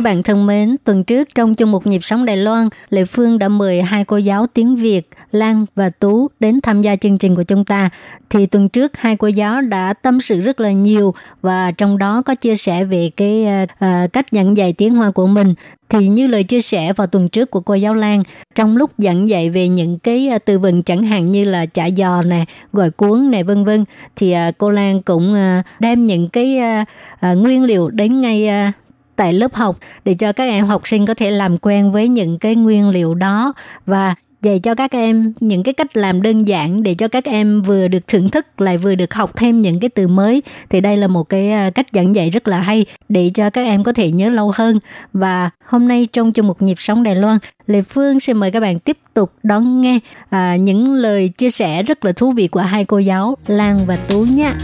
[0.00, 3.38] Các bạn thân mến, tuần trước trong chương mục Nhịp sống Đài Loan, Lệ Phương
[3.38, 7.34] đã mời hai cô giáo tiếng Việt Lan và Tú đến tham gia chương trình
[7.34, 7.90] của chúng ta.
[8.30, 12.22] Thì tuần trước hai cô giáo đã tâm sự rất là nhiều và trong đó
[12.22, 15.54] có chia sẻ về cái uh, cách giảng dạy tiếng Hoa của mình.
[15.88, 18.22] Thì như lời chia sẻ vào tuần trước của cô giáo Lan,
[18.54, 21.88] trong lúc giảng dạy về những cái uh, từ vựng chẳng hạn như là chả
[21.96, 23.84] giò nè, gọi cuốn nè vân vân,
[24.16, 26.88] thì uh, cô Lan cũng uh, đem những cái uh,
[27.32, 28.74] uh, nguyên liệu đến ngay uh,
[29.20, 32.38] tại lớp học để cho các em học sinh có thể làm quen với những
[32.38, 33.52] cái nguyên liệu đó
[33.86, 37.62] và dạy cho các em những cái cách làm đơn giản để cho các em
[37.62, 40.96] vừa được thưởng thức lại vừa được học thêm những cái từ mới thì đây
[40.96, 43.92] là một cái à, cách giảng dạy rất là hay để cho các em có
[43.92, 44.78] thể nhớ lâu hơn
[45.12, 48.60] và hôm nay trong chương mục nhịp sống Đài Loan Lê Phương xin mời các
[48.60, 49.98] bạn tiếp tục đón nghe
[50.30, 53.96] à, những lời chia sẻ rất là thú vị của hai cô giáo Lan và
[54.08, 54.54] Tú nha.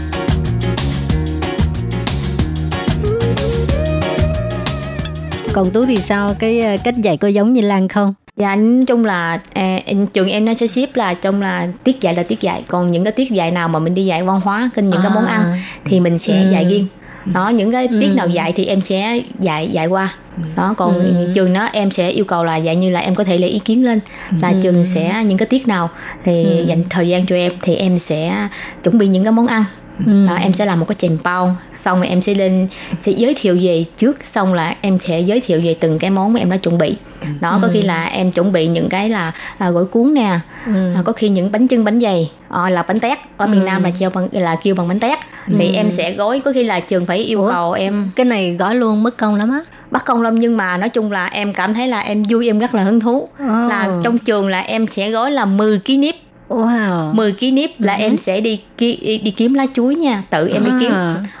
[5.57, 6.33] Còn Tú thì sao?
[6.39, 8.13] Cái ờ, cách dạy có giống như Lan không?
[8.35, 9.79] Dạ, nói chung là à,
[10.13, 13.03] trường em nó sẽ ship là trong là tiết dạy là tiết dạy còn những
[13.03, 15.03] cái tiết dạy nào mà mình đi dạy văn hóa kinh những à.
[15.03, 15.43] cái món ăn
[15.85, 16.51] thì mình sẽ ừ.
[16.51, 16.87] dạy riêng
[17.25, 18.13] đó những cái tiết ừ.
[18.13, 20.13] nào dạy thì em sẽ dạy dạy qua
[20.55, 21.31] đó còn ừ.
[21.35, 23.59] trường nó em sẽ yêu cầu là dạy như là em có thể lấy ý
[23.59, 23.99] kiến lên
[24.41, 24.55] là ừ.
[24.61, 25.89] trường sẽ những cái tiết nào
[26.23, 26.65] thì ừ.
[26.65, 28.47] dành thời gian cho em thì em sẽ
[28.83, 29.63] chuẩn bị những cái món ăn
[30.05, 30.27] ừ.
[30.27, 32.67] đó, em sẽ làm một cái chèn bao xong rồi em sẽ lên
[32.99, 36.33] sẽ giới thiệu về trước xong là em sẽ giới thiệu về từng cái món
[36.33, 36.97] mà em đã chuẩn bị
[37.39, 37.59] đó ừ.
[37.61, 40.93] có khi là em chuẩn bị những cái là à, gỏi cuốn nè ừ.
[40.95, 43.65] à, có khi những bánh trưng bánh dày à, là bánh tét ở miền ừ.
[43.65, 45.53] nam là kêu bằng là kêu bằng bánh tét ừ.
[45.57, 47.51] thì em sẽ gói có khi là trường phải yêu Ủa?
[47.51, 49.59] cầu em cái này gói luôn mất công lắm á
[49.91, 52.59] bắt công lắm nhưng mà nói chung là em cảm thấy là em vui em
[52.59, 53.69] rất là hứng thú oh.
[53.69, 56.15] là trong trường là em sẽ gói là 10 ký nếp
[56.49, 57.13] Wow.
[57.13, 58.01] 10 ký nếp là ừ.
[58.01, 60.65] em sẽ đi, đi đi kiếm lá chuối nha, tự em à.
[60.65, 60.91] đi kiếm.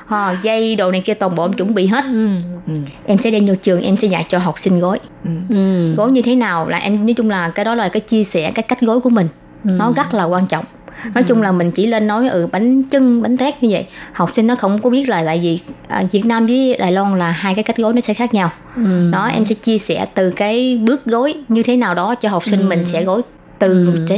[0.05, 2.05] Hò, dây đồ này kia toàn bộ em chuẩn bị hết.
[2.05, 2.29] Ừ.
[2.67, 2.73] Ừ.
[3.05, 4.99] Em sẽ đem vô trường em sẽ dạy cho học sinh gói.
[5.23, 5.31] Ừ.
[5.49, 5.93] ừ.
[5.95, 8.51] Gói như thế nào là em nói chung là cái đó là cái chia sẻ
[8.51, 9.27] cái cách gói của mình.
[9.63, 9.69] Ừ.
[9.69, 10.65] Nó rất là quan trọng
[11.13, 14.31] nói chung là mình chỉ lên nói ừ bánh trưng bánh tét như vậy học
[14.33, 17.31] sinh nó không có biết là tại vì à, Việt Nam với Đài Loan là
[17.31, 19.09] hai cái cách gói nó sẽ khác nhau ừ.
[19.11, 22.45] đó em sẽ chia sẻ từ cái bước gói như thế nào đó cho học
[22.45, 22.65] sinh ừ.
[22.67, 23.21] mình sẽ gói
[23.59, 24.17] từ ừ.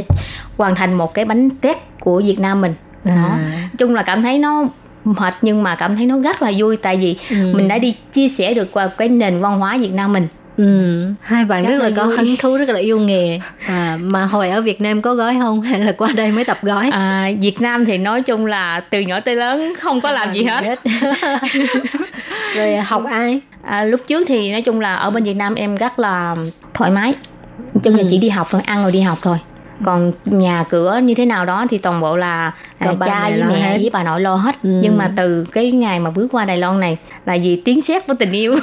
[0.56, 2.74] hoàn thành một cái bánh tét của Việt Nam mình.
[3.04, 3.14] À.
[3.14, 3.36] đó
[3.78, 4.64] chung là cảm thấy nó
[5.04, 7.36] mệt nhưng mà cảm thấy nó rất là vui tại vì ừ.
[7.54, 10.26] mình đã đi chia sẻ được qua cái nền văn hóa Việt Nam mình.
[10.56, 13.40] Ừ, hai bạn rất, rất là, là có hứng thú rất là yêu nghề.
[13.66, 15.60] À, mà hồi ở Việt Nam có gói không?
[15.62, 16.90] Hay là qua đây mới tập gói?
[16.92, 20.44] À, Việt Nam thì nói chung là từ nhỏ tới lớn không có làm gì
[20.44, 20.80] hết.
[22.56, 23.40] rồi học ai?
[23.62, 26.36] À, lúc trước thì nói chung là ở bên Việt Nam em rất là
[26.74, 27.14] thoải mái
[27.82, 28.06] chung là ừ.
[28.10, 29.38] chỉ đi học thôi ăn rồi đi học thôi
[29.84, 33.60] còn nhà cửa như thế nào đó thì toàn bộ là à, cha với mẹ
[33.60, 33.78] hết.
[33.80, 34.70] với bà nội lo hết ừ.
[34.82, 36.96] nhưng mà từ cái ngày mà bước qua Đài Loan này
[37.26, 38.56] là vì tiếng sét với tình yêu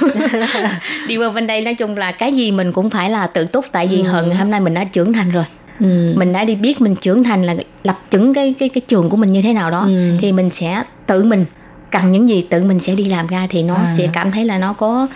[1.08, 3.66] đi qua bên đây nói chung là cái gì mình cũng phải là tự túc
[3.72, 4.04] tại vì ừ.
[4.04, 5.46] hơn hôm nay mình đã trưởng thành rồi
[5.80, 6.14] ừ.
[6.18, 9.18] mình đã đi biết mình trưởng thành là lập chứng cái cái cái trường của
[9.18, 9.96] mình như thế nào đó ừ.
[10.20, 11.46] thì mình sẽ tự mình
[11.92, 13.86] cần những gì tự mình sẽ đi làm ra thì nó à.
[13.98, 15.08] sẽ cảm thấy là nó có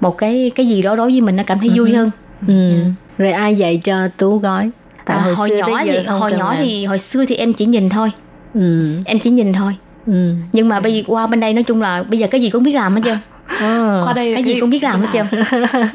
[0.00, 1.74] một cái cái gì đó đối với mình nó cảm thấy ừ.
[1.76, 2.10] vui hơn
[2.46, 2.70] ừ.
[2.70, 2.86] Yeah.
[3.20, 4.70] Rồi ai dạy cho tú gói?
[5.04, 6.64] Tại à, hồi, hồi nhỏ thì hồi nhỏ làm.
[6.64, 8.10] thì hồi xưa thì em chỉ nhìn thôi.
[8.54, 8.92] Ừ.
[9.04, 9.76] em chỉ nhìn thôi.
[10.06, 10.34] Ừ.
[10.52, 12.62] nhưng mà bây giờ qua bên đây nói chung là bây giờ cái gì cũng
[12.62, 13.18] biết làm hết trơn.
[13.46, 15.26] À, qua đây cái gì cũng biết làm hết trơn.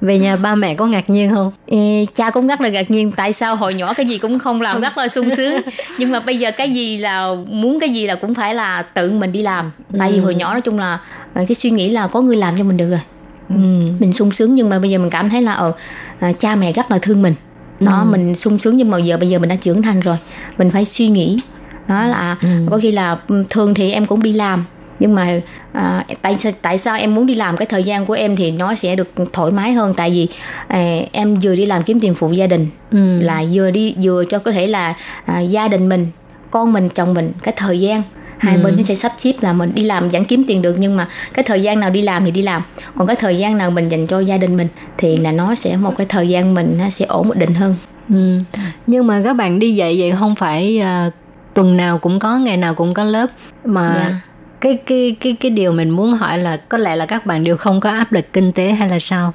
[0.00, 1.52] Về nhà ba mẹ có ngạc nhiên không?
[1.66, 3.12] Ê, cha cũng rất là ngạc nhiên.
[3.12, 5.62] Tại sao hồi nhỏ cái gì cũng không làm rất là sung sướng.
[5.98, 9.10] Nhưng mà bây giờ cái gì là muốn cái gì là cũng phải là tự
[9.10, 9.70] mình đi làm.
[9.98, 10.22] Tại vì ừ.
[10.22, 10.98] hồi nhỏ nói chung là
[11.34, 13.00] ờ, cái suy nghĩ là có người làm cho mình được rồi
[13.48, 13.54] ừ.
[13.98, 15.72] mình sung sướng nhưng mà bây giờ mình cảm thấy là ờ
[16.18, 17.34] à, cha mẹ rất là thương mình
[17.80, 18.10] đó ừ.
[18.10, 20.16] mình sung sướng nhưng mà giờ bây giờ mình đã trưởng thành rồi
[20.58, 21.40] mình phải suy nghĩ
[21.88, 22.48] đó là ừ.
[22.70, 24.64] có khi là ừ, thường thì em cũng đi làm
[25.00, 25.40] nhưng mà
[25.72, 28.74] à, tại tại sao em muốn đi làm cái thời gian của em thì nó
[28.74, 30.28] sẽ được thoải mái hơn tại vì
[30.68, 33.20] à, em vừa đi làm kiếm tiền phụ gia đình ừ.
[33.20, 36.06] là vừa đi vừa cho có thể là à, gia đình mình
[36.50, 38.02] con mình chồng mình cái thời gian
[38.44, 38.62] hai ừ.
[38.64, 41.08] bên nó sẽ sắp xếp là mình đi làm vẫn kiếm tiền được nhưng mà
[41.34, 42.62] cái thời gian nào đi làm thì đi làm
[42.96, 44.68] còn cái thời gian nào mình dành cho gia đình mình
[44.98, 47.74] thì là nó sẽ một cái thời gian mình nó sẽ ổn định hơn
[48.08, 48.38] ừ.
[48.86, 51.12] nhưng mà các bạn đi dạy vậy không phải uh,
[51.54, 53.26] tuần nào cũng có ngày nào cũng có lớp
[53.64, 54.20] mà yeah dạ.
[54.60, 57.56] cái cái cái cái điều mình muốn hỏi là có lẽ là các bạn đều
[57.56, 59.32] không có áp lực kinh tế hay là sao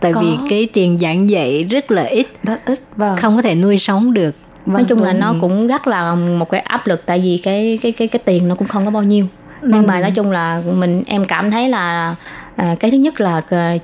[0.00, 0.20] tại có.
[0.20, 3.16] vì cái tiền giảng dạy rất là ít rất ít vâng.
[3.16, 4.34] không có thể nuôi sống được
[4.66, 5.06] vâng, nói chung đúng.
[5.06, 8.20] là nó cũng rất là một cái áp lực tại vì cái cái cái cái
[8.24, 9.26] tiền nó cũng không có bao nhiêu
[9.62, 9.86] nhưng ừ.
[9.86, 12.14] mà nói chung là mình em cảm thấy là
[12.56, 13.80] à, cái thứ nhất là cái,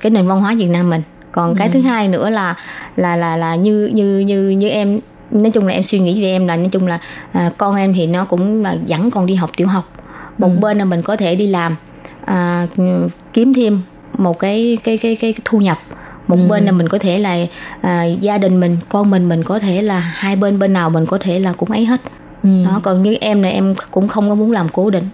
[0.00, 1.02] cái nền văn hóa Việt Nam mình
[1.32, 1.54] còn ừ.
[1.58, 2.54] cái thứ hai nữa là
[2.96, 5.00] là là là như như như như em
[5.30, 6.98] nói chung là em suy nghĩ về em là nói chung là
[7.32, 9.92] à, con em thì nó cũng là dẫn con đi học tiểu học
[10.38, 10.58] một ừ.
[10.60, 11.76] bên là mình có thể đi làm
[12.24, 12.66] à,
[13.32, 13.80] kiếm thêm
[14.18, 15.78] một cái cái cái cái, cái thu nhập
[16.28, 16.48] một ừ.
[16.48, 17.46] bên là mình có thể là
[17.80, 21.06] à, gia đình mình con mình mình có thể là hai bên bên nào mình
[21.06, 22.00] có thể là cũng ấy hết
[22.42, 22.64] ừ.
[22.64, 25.04] đó còn như em này em cũng không có muốn làm cố định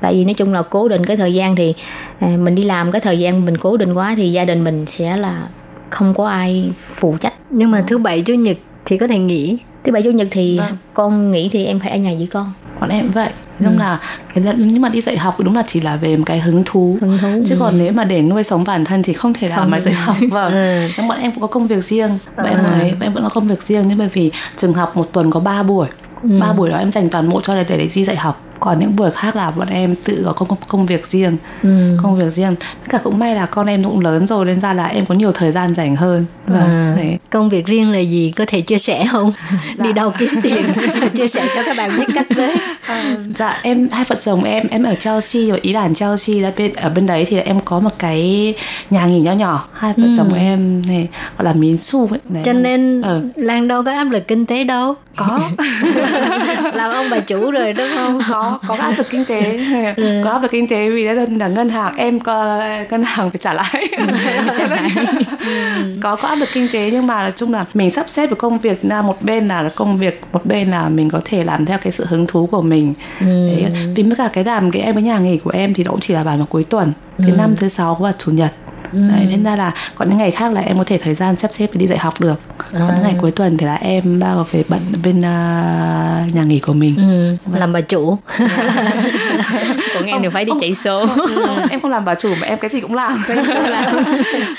[0.00, 1.74] tại vì nói chung là cố định cái thời gian thì
[2.18, 4.86] à, mình đi làm cái thời gian mình cố định quá thì gia đình mình
[4.86, 5.48] sẽ là
[5.90, 9.58] không có ai phụ trách nhưng mà thứ bảy chủ nhật thì có thể nghỉ
[9.84, 10.76] thứ bảy chủ nhật thì vâng.
[10.94, 13.78] con nghỉ thì em phải ở nhà với con bọn em vậy giống ừ.
[13.78, 13.98] là
[14.34, 16.98] cái nhưng mà đi dạy học đúng là chỉ là về một cái hứng thú,
[17.00, 17.58] hứng thú chứ ừ.
[17.60, 20.16] còn nếu mà để nuôi sống bản thân thì không thể làm mà dạy học
[20.30, 20.88] vâng ừ.
[20.96, 22.50] nhưng bọn em cũng có công việc riêng bọn ừ.
[22.50, 25.12] em ấy bọn em vẫn có công việc riêng nhưng bởi vì trường học một
[25.12, 25.88] tuần có 3 buổi
[26.22, 26.52] ba ừ.
[26.56, 29.10] buổi đó em dành toàn bộ cho để để đi dạy học còn những buổi
[29.10, 31.36] khác là bọn em tự có công công việc riêng.
[31.62, 31.96] Ừ.
[32.02, 32.54] công việc riêng.
[32.56, 35.14] Tất cả cũng may là con em cũng lớn rồi nên ra là em có
[35.14, 36.24] nhiều thời gian dành hơn.
[36.46, 36.96] Và à,
[37.30, 38.32] công việc riêng là gì?
[38.36, 39.32] Có thể chia sẻ không?
[39.78, 39.84] Dạ.
[39.84, 40.66] đi đâu kiếm tiền?
[41.14, 42.56] Chia sẻ cho các bạn biết cách với
[42.86, 46.52] à, dạ em hai vợ chồng em em ở Chelsea và ý là Chelsea là
[46.56, 48.54] bên ở bên đấy thì em có một cái
[48.90, 49.68] nhà nghỉ nhỏ nhỏ.
[49.72, 50.12] Hai vợ ừ.
[50.16, 52.42] chồng em này gọi là miến su ấy đấy.
[52.46, 53.28] cho nên ừ.
[53.36, 54.94] Lan đâu có áp lực kinh tế đâu?
[55.16, 55.40] Có.
[56.74, 58.20] Làm ông bà chủ rồi đúng không?
[58.28, 59.60] Có có áp lực kinh tế
[59.96, 60.20] ừ.
[60.24, 63.38] có áp lực kinh tế vì đó là ngân hàng em có ngân hàng phải
[63.38, 63.88] trả lãi
[66.02, 68.38] có có áp lực kinh tế nhưng mà nói chung là mình sắp xếp được
[68.38, 71.66] công việc ra một bên là công việc một bên là mình có thể làm
[71.66, 73.26] theo cái sự hứng thú của mình ừ.
[73.26, 75.90] Đấy, vì với cả cái làm cái em với nhà nghỉ của em thì nó
[75.90, 77.36] cũng chỉ là vào cuối tuần thứ ừ.
[77.36, 78.52] năm thứ sáu và chủ nhật
[78.92, 78.98] ừ.
[79.08, 81.50] Đấy, nên ra là có những ngày khác là em có thể thời gian sắp
[81.52, 82.40] xếp đi dạy học được
[82.72, 82.80] à.
[82.80, 85.24] những ngày cuối tuần thì là em bao về bận bên uh,
[86.34, 87.36] nhà nghỉ của mình ừ.
[87.58, 88.18] làm bà chủ
[89.98, 91.06] còn em thì phải đi chạy số.
[91.16, 93.22] Ừ, em không làm bà chủ mà em cái gì cũng làm,
[93.68, 94.04] làm.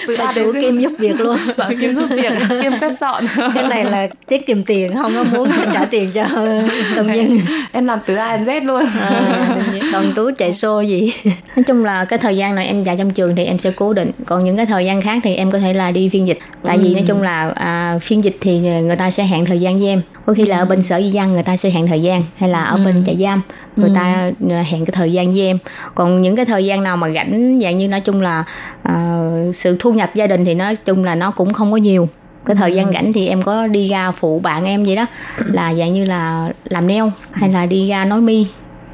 [0.17, 1.37] bà chủ kim giúp việc luôn.
[1.57, 3.23] Bà kim giúp việc kim quét dọn.
[3.53, 6.23] Cái này là tiết kiệm tiền không có muốn trả tiền cho
[6.95, 7.39] công nhân.
[7.71, 8.85] Em làm từ A đến Z luôn.
[8.99, 9.57] À,
[9.93, 11.13] còn tú chạy xô gì?
[11.55, 13.93] Nói chung là cái thời gian này em dạy trong trường thì em sẽ cố
[13.93, 14.11] định.
[14.25, 16.39] Còn những cái thời gian khác thì em có thể là đi phiên dịch.
[16.63, 16.83] Tại ừ.
[16.83, 19.87] vì nói chung là à, phiên dịch thì người ta sẽ hẹn thời gian với
[19.87, 20.01] em.
[20.25, 22.49] Có khi là ở bên sở di dân người ta sẽ hẹn thời gian hay
[22.49, 22.81] là ở ừ.
[22.85, 23.41] bên trại giam
[23.75, 23.95] người ừ.
[23.95, 25.57] ta à, hẹn cái thời gian với em
[25.95, 28.43] còn những cái thời gian nào mà rảnh dạng như nói chung là
[28.89, 32.09] uh, sự thu nhập gia đình thì nói chung là nó cũng không có nhiều
[32.45, 32.91] cái thời gian ừ.
[32.93, 35.05] rảnh thì em có đi ra phụ bạn em vậy đó
[35.45, 38.47] là dạng như là làm neo hay là đi ra nói mi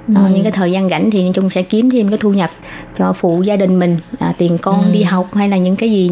[0.07, 0.31] đó, ừ.
[0.33, 2.51] những cái thời gian rảnh thì nói chung sẽ kiếm thêm cái thu nhập
[2.97, 4.91] cho phụ gia đình mình à, tiền con ừ.
[4.91, 6.11] đi học hay là những cái gì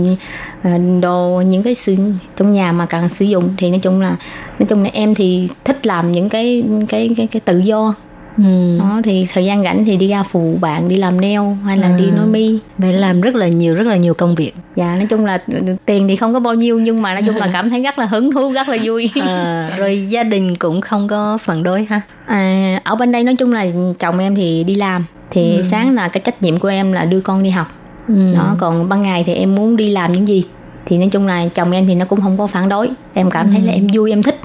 [0.61, 1.95] à, đồ những cái sự
[2.35, 4.15] trong nhà mà cần sử dụng thì nói chung là
[4.59, 7.93] nói chung là em thì thích làm những cái cái cái, cái tự do
[8.37, 8.77] ừ.
[8.79, 11.87] đó thì thời gian rảnh thì đi ra phụ bạn đi làm neo hay là
[11.87, 11.97] à.
[11.97, 12.59] đi nói mi.
[12.77, 14.51] Vậy làm rất là nhiều rất là nhiều công việc.
[14.75, 15.43] Dạ nói chung là
[15.85, 18.05] tiền thì không có bao nhiêu nhưng mà nói chung là cảm thấy rất là
[18.05, 19.11] hứng thú rất là vui.
[19.23, 22.01] À, rồi gia đình cũng không có phản đối ha?
[22.25, 23.65] À, ở bên đây nói chung là
[23.99, 25.61] chồng em thì đi làm thì ừ.
[25.61, 27.71] sáng là cái trách nhiệm của em là đưa con đi học.
[28.07, 28.33] Ừ.
[28.33, 30.43] đó còn ban ngày thì em muốn đi làm những gì?
[30.85, 32.89] Thì nói chung là chồng em thì nó cũng không có phản đối.
[33.13, 33.65] Em cảm thấy ừ.
[33.65, 34.39] là em vui em thích.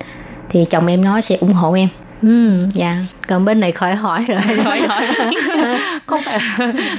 [0.50, 1.88] Thì chồng em nó sẽ ủng hộ em.
[2.22, 2.66] Ừ.
[2.74, 5.02] Dạ còn bên này khỏi hỏi rồi khỏi hỏi
[6.06, 6.40] không phải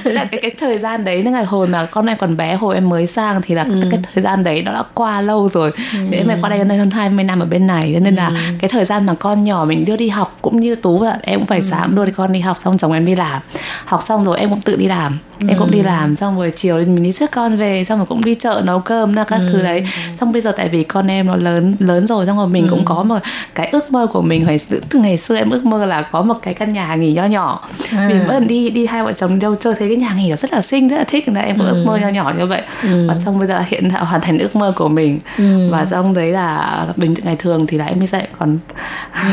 [0.04, 2.74] là cái cái thời gian đấy là ngày hồi mà con em còn bé hồi
[2.74, 3.82] em mới sang thì là ừ.
[3.90, 5.98] cái thời gian đấy nó đã qua lâu rồi ừ.
[6.12, 8.34] em qua đây hơn 20 năm ở bên này cho nên là ừ.
[8.60, 11.40] cái thời gian mà con nhỏ mình đưa đi học cũng như tú là em
[11.40, 11.66] cũng phải ừ.
[11.70, 13.42] sáng đưa đi con đi học xong chồng em đi làm
[13.84, 15.46] học xong rồi em cũng tự đi làm ừ.
[15.48, 18.24] em cũng đi làm xong rồi chiều mình đi rước con về xong rồi cũng
[18.24, 19.48] đi chợ nấu cơm là các ừ.
[19.52, 19.84] thứ đấy
[20.20, 22.70] xong bây giờ tại vì con em nó lớn lớn rồi xong rồi mình ừ.
[22.70, 23.18] cũng có một
[23.54, 24.58] cái ước mơ của mình phải
[24.90, 27.68] từ ngày xưa em ước mơ là có một cái căn nhà nghỉ nho nhỏ
[27.92, 28.08] à.
[28.08, 30.52] mình lần đi đi hai vợ chồng đâu chơi thấy cái nhà nghỉ nó rất
[30.52, 31.70] là xinh rất là thích là em có ừ.
[31.70, 33.08] ước mơ nho nhỏ như vậy ừ.
[33.08, 35.70] và xong bây giờ hiện hoàn thành ước mơ của mình ừ.
[35.70, 38.58] và xong đấy là bình ngày thường thì là em đi dạy còn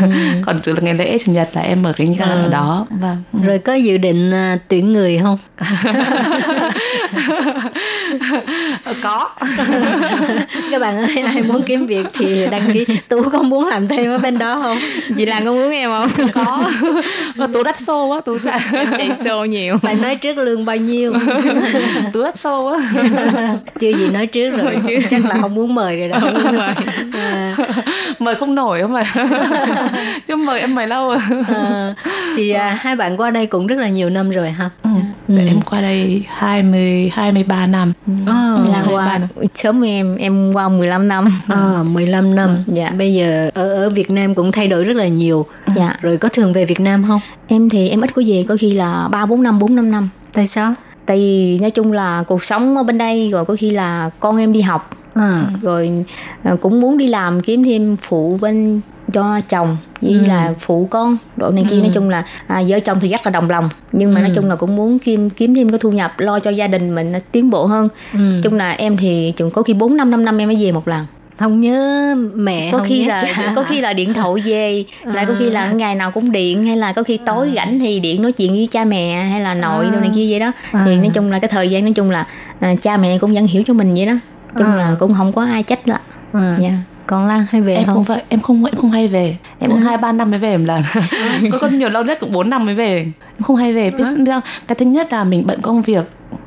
[0.02, 0.08] ừ.
[0.46, 2.44] còn trừ là ngày lễ chủ nhật là em ở cái nhà ừ.
[2.44, 5.38] ở đó và rồi có dự định uh, tuyển người không
[9.02, 9.30] có.
[10.72, 12.86] Các bạn ơi ai muốn kiếm việc thì đăng ký.
[13.08, 14.80] Tú có muốn làm thêm ở bên đó không?
[15.18, 16.30] Chị làm có muốn em không?
[16.34, 16.72] Có.
[17.36, 18.38] Mà tú đắt xô quá tú
[18.98, 19.78] chạy xô nhiều.
[19.82, 21.14] Bạn nói trước lương bao nhiêu.
[22.14, 22.80] Tú đắt xô quá.
[23.80, 24.78] Chưa gì nói trước rồi.
[24.88, 26.20] Chứ chắc là không muốn mời rồi đó.
[27.14, 27.56] À.
[28.20, 29.04] mời không nổi không mời
[30.28, 31.20] chứ mời em mời lâu rồi.
[31.56, 31.94] À,
[32.36, 34.90] thì à, hai bạn qua đây cũng rất là nhiều năm rồi ha ừ.
[35.28, 35.38] ừ.
[35.48, 37.94] em qua đây 20 23 năm.
[38.26, 39.20] À, là qua
[39.56, 41.28] sớm em em qua 15 năm.
[41.48, 42.64] À, 15 năm.
[42.68, 42.90] Ừ, dạ.
[42.90, 45.46] bây giờ ở ở Việt Nam cũng thay đổi rất là nhiều.
[45.76, 45.96] Dạ.
[46.02, 47.22] rồi có thường về Việt Nam không?
[47.48, 50.10] Em thì em ít có về có khi là ba bốn năm bốn năm năm.
[50.34, 50.74] Tại sao?
[51.06, 54.38] Tại vì nói chung là cuộc sống ở bên đây rồi có khi là con
[54.38, 55.46] em đi học à.
[55.62, 56.06] rồi
[56.62, 58.82] cũng muốn đi làm kiếm thêm phụ bên
[59.14, 60.26] cho chồng với ừ.
[60.28, 61.82] là phụ con độ này kia ừ.
[61.82, 64.24] nói chung là à, vợ chồng thì rất là đồng lòng nhưng mà ừ.
[64.24, 66.96] nói chung là cũng muốn kiếm kiếm thêm cái thu nhập lo cho gia đình
[66.96, 68.20] mình tiến bộ hơn ừ.
[68.44, 70.88] chung là em thì chừng có khi bốn năm năm năm em mới về một
[70.88, 71.06] lần
[71.40, 73.52] không nhớ mẹ có không khi nhớ là cha.
[73.56, 75.12] có khi là điện thoại về à.
[75.14, 77.54] lại có khi là ngày nào cũng điện hay là có khi tối à.
[77.56, 79.92] rảnh thì điện nói chuyện với cha mẹ hay là nội à.
[79.92, 80.84] đồ này kia vậy đó à.
[80.86, 82.26] thì nói chung là cái thời gian nói chung là
[82.60, 84.14] à, cha mẹ cũng vẫn hiểu cho mình vậy đó
[84.58, 84.76] chung à.
[84.76, 86.00] là cũng không có ai trách là
[86.34, 86.58] à.
[86.62, 86.74] yeah
[87.08, 87.96] còn Lan hay về em không?
[87.96, 90.58] không phải em không em không hay về em cũng hai ba năm mới về
[90.58, 90.82] một lần
[91.52, 92.98] có con nhiều lâu nhất cũng 4 năm mới về
[93.38, 94.42] em không hay về biết à.
[94.68, 96.06] cái thứ nhất là mình bận công việc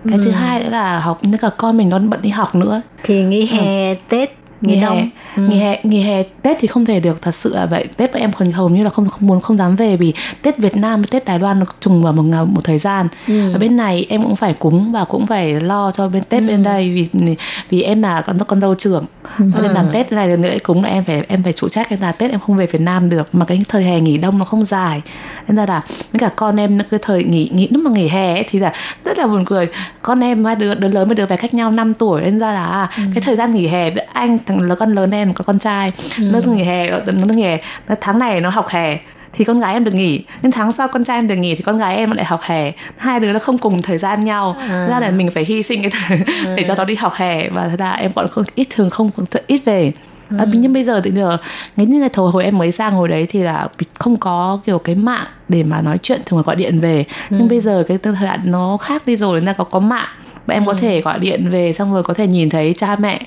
[0.08, 0.24] cái ừ.
[0.24, 3.22] thứ hai nữa là học nữa cả con mình nó bận đi học nữa thì
[3.22, 3.98] nghỉ hè ừ.
[4.08, 4.88] tết nghỉ hè
[5.36, 5.42] ừ.
[5.42, 8.32] nghỉ hè nghỉ hè tết thì không thể được thật sự là vậy tết em
[8.32, 11.08] còn hầu như là không không muốn không dám về vì tết việt nam với
[11.11, 13.52] tết đài loan nó trùng vào một một thời gian ừ.
[13.52, 16.46] ở bên này em cũng phải cúng và cũng phải lo cho bên tết ừ.
[16.46, 17.36] bên đây vì
[17.70, 19.04] vì em là con con dâu trưởng
[19.38, 19.44] ừ.
[19.62, 22.12] nên làm tết này nữa cúng là em phải em phải chủ trách nên là
[22.12, 24.64] tết em không về việt nam được mà cái thời hè nghỉ đông nó không
[24.64, 25.02] dài
[25.48, 25.82] nên là là
[26.12, 28.72] với cả con em cái thời nghỉ nghỉ lúc mà nghỉ hè ấy, thì là
[29.04, 29.68] rất là buồn cười
[30.02, 32.52] con em hai đứa đứa lớn với đứa bé cách nhau 5 tuổi nên ra
[32.52, 33.02] là ừ.
[33.14, 35.90] cái thời gian nghỉ hè với anh thằng lớn con lớn em có con trai
[36.18, 36.22] ừ.
[36.32, 37.59] nó nghỉ hè nó nghỉ hè
[38.01, 38.98] tháng này nó học hè
[39.32, 41.62] thì con gái em được nghỉ nhưng tháng sau con trai em được nghỉ thì
[41.62, 44.86] con gái em lại học hè hai đứa nó không cùng thời gian nhau à.
[44.90, 46.55] ra là mình phải hy sinh cái thời à.
[46.57, 49.11] để cho nó đi học hè và thế là em còn không ít thường không
[49.46, 49.92] ít về
[50.30, 50.36] Ừ.
[50.38, 51.36] À, nhưng bây giờ thì giờ
[51.76, 54.78] ngay như ngày thời hồi em mới sang hồi đấy thì là không có kiểu
[54.78, 57.36] cái mạng để mà nói chuyện thường là gọi điện về ừ.
[57.38, 60.09] nhưng bây giờ cái thời đoạn nó khác đi rồi nên là có có mạng
[60.51, 60.72] và em ừ.
[60.72, 63.20] có thể gọi điện về xong rồi có thể nhìn thấy cha mẹ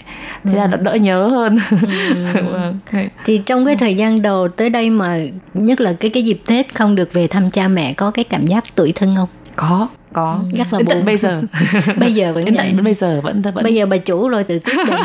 [0.43, 0.57] thế ừ.
[0.57, 2.25] là nó đỡ nhớ hơn ừ.
[2.51, 2.77] vâng.
[3.25, 5.19] thì trong cái thời gian đầu tới đây mà
[5.53, 8.47] nhất là cái cái dịp tết không được về thăm cha mẹ có cái cảm
[8.47, 10.39] giác tuổi thân không có có.
[10.51, 10.95] Ừ, rất là đến buồn.
[10.95, 11.41] tận bây giờ.
[11.97, 14.59] Bây giờ vẫn đến tận bây giờ vẫn vẫn bây giờ bà chủ rồi tự
[14.59, 14.99] quyết định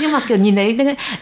[0.00, 0.72] nhưng mà kiểu nhìn thấy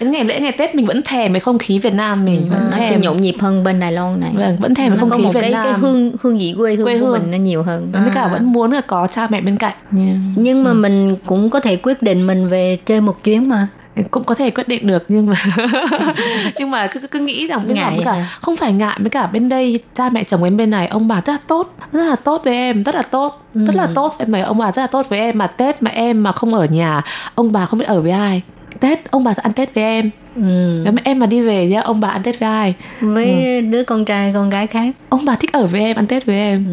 [0.01, 2.57] đến ngày lễ ngày tết mình vẫn thèm cái không khí việt nam mình ừ,
[2.71, 3.01] vẫn thèm.
[3.01, 4.31] nhộn nhịp hơn bên đài loan này.
[4.35, 5.65] Vâng vẫn thèm cái không khí việt cái, nam.
[5.65, 7.13] cái hương hương vị quê hương, quê của hương.
[7.13, 7.93] mình nó nhiều hơn.
[7.93, 9.75] Với cả vẫn muốn là có cha mẹ bên cạnh.
[9.97, 10.17] Yeah.
[10.37, 10.75] nhưng mà ừ.
[10.75, 13.69] mình cũng có thể quyết định mình về chơi một chuyến mà
[14.11, 15.35] cũng có thể quyết định được nhưng mà
[16.59, 19.49] nhưng mà cứ cứ nghĩ rằng bên ngại cả không phải ngại với cả bên
[19.49, 22.43] đây cha mẹ chồng em bên này ông bà rất là tốt rất là tốt
[22.45, 23.67] với em rất là tốt ừ.
[23.67, 25.91] rất là tốt em mày ông bà rất là tốt với em mà tết mà
[25.91, 27.03] em mà không ở nhà
[27.35, 28.43] ông bà không biết ở với ai.
[28.81, 30.81] Tết ông bà ăn tết với em ừ.
[30.85, 32.75] Nếu mà em mà đi về nhá ông bà ăn tết với ai?
[33.01, 33.61] Với ừ.
[33.61, 34.95] đứa con trai con gái khác.
[35.09, 36.65] Ông bà thích ở với em ăn tết với em.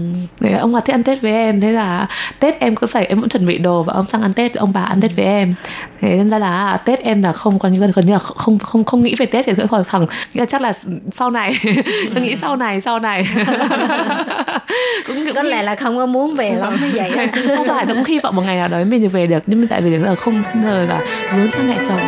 [0.41, 0.49] Ừ.
[0.59, 2.07] ông bà thích ăn tết với em thế là
[2.39, 4.73] tết em cũng phải em cũng chuẩn bị đồ và ông sang ăn tết ông
[4.73, 5.55] bà ăn tết với em.
[6.01, 8.83] Thế nên ra là tết em là không còn gần gần như là không không
[8.83, 10.01] không nghĩ về tết thì sẽ còn thằng
[10.33, 10.73] nghĩ là chắc là
[11.11, 11.53] sau này.
[12.13, 13.25] Tôi nghĩ sau này sau này.
[15.07, 17.11] Cũng, có lẽ là không có muốn về lắm như vậy
[17.57, 19.81] không phải cũng hy vọng một ngày nào đó mình về được nhưng mà tại
[19.81, 20.99] vì là không giờ là
[21.37, 21.99] muốn cha mẹ chồng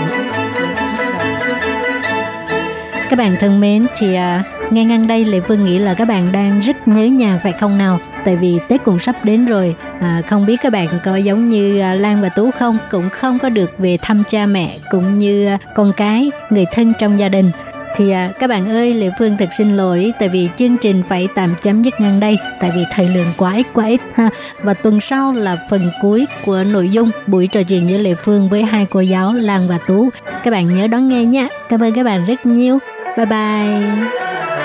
[3.09, 6.31] các bạn thân mến thì à, ngay ngang đây Lệ Phương nghĩ là các bạn
[6.31, 7.99] đang rất nhớ nhà phải không nào?
[8.25, 11.79] Tại vì Tết cũng sắp đến rồi, à, không biết các bạn có giống như
[11.79, 12.77] à, Lan và Tú không?
[12.91, 16.93] Cũng không có được về thăm cha mẹ cũng như à, con cái, người thân
[16.99, 17.51] trong gia đình
[17.97, 21.27] thì à, các bạn ơi liệu phương thật xin lỗi tại vì chương trình phải
[21.35, 24.29] tạm chấm dứt ngang đây tại vì thời lượng quá ít quá ít ha.
[24.61, 28.49] Và tuần sau là phần cuối của nội dung buổi trò chuyện giữa lệ phương
[28.49, 30.09] với hai cô giáo lan và tú.
[30.43, 31.47] Các bạn nhớ đón nghe nha.
[31.69, 32.79] Cảm ơn các bạn rất nhiều.
[33.17, 34.64] Bye bye.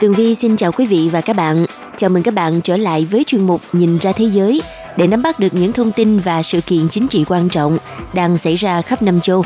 [0.00, 1.66] Tường Vi xin chào quý vị và các bạn.
[1.96, 4.62] Chào mừng các bạn trở lại với chuyên mục Nhìn ra thế giới
[4.96, 7.78] để nắm bắt được những thông tin và sự kiện chính trị quan trọng
[8.14, 9.44] đang xảy ra khắp năm châu.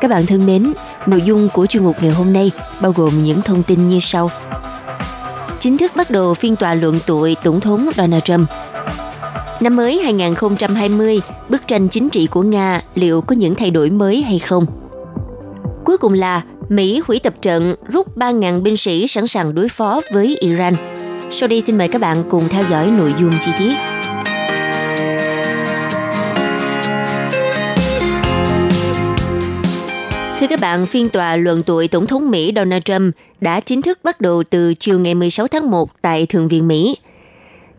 [0.00, 0.72] Các bạn thân mến,
[1.06, 2.50] nội dung của chuyên mục ngày hôm nay
[2.80, 4.30] bao gồm những thông tin như sau.
[5.58, 8.48] Chính thức bắt đầu phiên tòa luận tội Tổng thống Donald Trump.
[9.60, 14.22] Năm mới 2020, bức tranh chính trị của Nga liệu có những thay đổi mới
[14.22, 14.66] hay không?
[15.84, 20.00] Cuối cùng là Mỹ hủy tập trận rút 3.000 binh sĩ sẵn sàng đối phó
[20.12, 20.74] với Iran.
[21.30, 23.74] Sau đây xin mời các bạn cùng theo dõi nội dung chi tiết.
[30.40, 33.98] Thưa các bạn, phiên tòa luận tội Tổng thống Mỹ Donald Trump đã chính thức
[34.02, 36.96] bắt đầu từ chiều ngày 16 tháng 1 tại Thượng viện Mỹ.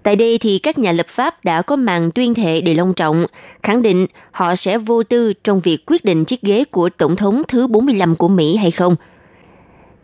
[0.08, 3.26] Tại đây thì các nhà lập pháp đã có màn tuyên thệ đầy long trọng,
[3.64, 7.42] khẳng định họ sẽ vô tư trong việc quyết định chiếc ghế của Tổng thống
[7.48, 8.96] thứ 45 của Mỹ hay không.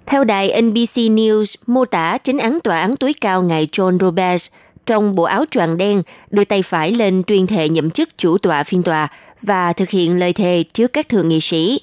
[0.06, 4.50] Theo đài NBC News mô tả chính án tòa án tối cao ngài John Roberts
[4.86, 8.64] trong bộ áo choàng đen đưa tay phải lên tuyên thệ nhậm chức chủ tọa
[8.64, 9.08] phiên tòa
[9.42, 11.80] và thực hiện lời thề trước các thượng nghị sĩ.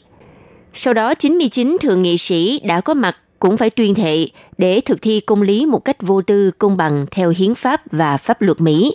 [0.73, 4.27] Sau đó 99 thượng nghị sĩ đã có mặt cũng phải tuyên thệ
[4.59, 8.17] để thực thi công lý một cách vô tư, công bằng theo hiến pháp và
[8.17, 8.95] pháp luật Mỹ.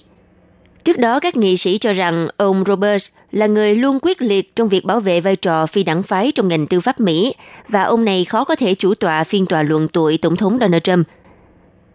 [0.84, 4.68] Trước đó, các nghị sĩ cho rằng ông Roberts là người luôn quyết liệt trong
[4.68, 7.34] việc bảo vệ vai trò phi đảng phái trong ngành tư pháp Mỹ
[7.70, 10.82] và ông này khó có thể chủ tọa phiên tòa luận tội Tổng thống Donald
[10.84, 11.08] Trump.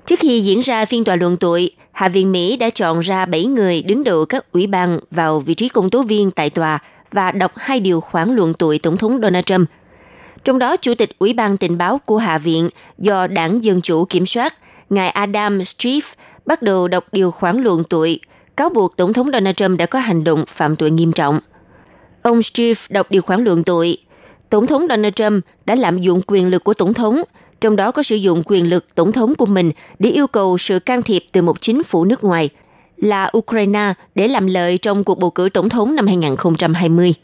[0.07, 3.45] Trước khi diễn ra phiên tòa luận tội, Hạ viện Mỹ đã chọn ra 7
[3.45, 6.79] người đứng đầu các ủy ban vào vị trí công tố viên tại tòa
[7.13, 9.69] và đọc hai điều khoản luận tội Tổng thống Donald Trump–
[10.45, 12.69] trong đó, Chủ tịch Ủy ban tình báo của Hạ viện
[12.99, 14.55] do đảng Dân Chủ kiểm soát,
[14.91, 16.01] ngài Adam Schiff
[16.47, 18.21] bắt đầu đọc điều khoản luận tội,
[18.57, 21.41] cáo buộc Tổng thống Donald Trump đã có hành động phạm tội nghiêm trọng.
[22.23, 23.99] Ông Schiff đọc điều khoản luận tội,
[24.51, 27.23] Tổng thống Donald Trump đã lạm dụng quyền lực của Tổng thống,
[27.61, 30.79] trong đó có sử dụng quyền lực Tổng thống của mình để yêu cầu sự
[30.79, 32.49] can thiệp từ một chính phủ nước ngoài
[32.97, 37.15] là Ukraine để làm lợi trong cuộc bầu cử Tổng thống năm 2020.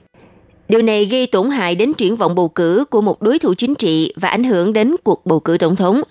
[0.69, 3.75] Điều này gây tổn hại đến triển vọng bầu cử của một đối thủ chính
[3.75, 6.03] trị và ảnh hưởng đến cuộc bầu cử tổng thống.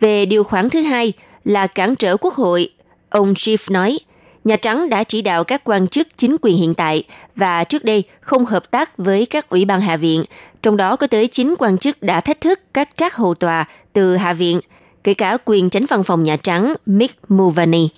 [0.00, 1.12] Về điều khoản thứ hai
[1.44, 2.70] là cản trở quốc hội,
[3.10, 3.98] ông Schiff nói,
[4.44, 7.04] Nhà Trắng đã chỉ đạo các quan chức chính quyền hiện tại
[7.36, 10.24] và trước đây không hợp tác với các ủy ban Hạ viện,
[10.62, 14.16] trong đó có tới 9 quan chức đã thách thức các trác hầu tòa từ
[14.16, 14.60] Hạ viện,
[15.04, 17.88] kể cả quyền tránh văn phòng Nhà Trắng Mick Mulvaney.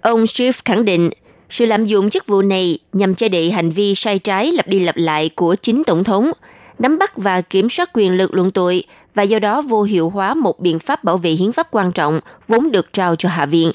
[0.00, 1.10] Ông Schiff khẳng định
[1.52, 4.78] sự lạm dụng chức vụ này nhằm che đậy hành vi sai trái lặp đi
[4.78, 6.30] lặp lại của chính tổng thống,
[6.78, 8.84] nắm bắt và kiểm soát quyền lực luận tội
[9.14, 12.20] và do đó vô hiệu hóa một biện pháp bảo vệ hiến pháp quan trọng
[12.46, 13.72] vốn được trao cho Hạ viện.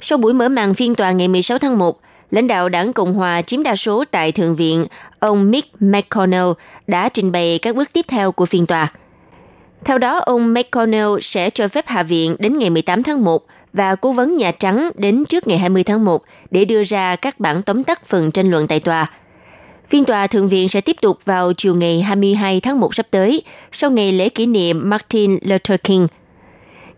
[0.00, 2.00] Sau buổi mở màn phiên tòa ngày 16 tháng 1,
[2.30, 4.86] lãnh đạo đảng Cộng hòa chiếm đa số tại Thượng viện,
[5.18, 6.48] ông Mick McConnell
[6.86, 8.92] đã trình bày các bước tiếp theo của phiên tòa.
[9.84, 13.94] Theo đó, ông McConnell sẽ cho phép Hạ viện đến ngày 18 tháng 1 và
[13.94, 17.62] cố vấn Nhà Trắng đến trước ngày 20 tháng 1 để đưa ra các bản
[17.62, 19.10] tóm tắt phần tranh luận tại tòa.
[19.86, 23.42] Phiên tòa Thượng viện sẽ tiếp tục vào chiều ngày 22 tháng 1 sắp tới,
[23.72, 26.06] sau ngày lễ kỷ niệm Martin Luther King.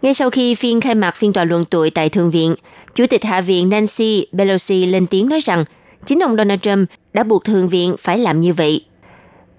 [0.02, 2.54] Ngay sau khi phiên khai mạc phiên tòa luận tội tại Thượng viện,
[2.94, 5.64] Chủ tịch Hạ viện Nancy Pelosi lên tiếng nói rằng
[6.06, 8.84] chính ông Donald Trump đã buộc Thượng viện phải làm như vậy.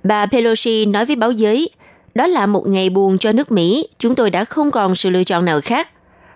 [0.03, 1.70] Bà Pelosi nói với báo giới,
[2.16, 5.24] đó là một ngày buồn cho nước Mỹ, chúng tôi đã không còn sự lựa
[5.24, 5.89] chọn nào khác.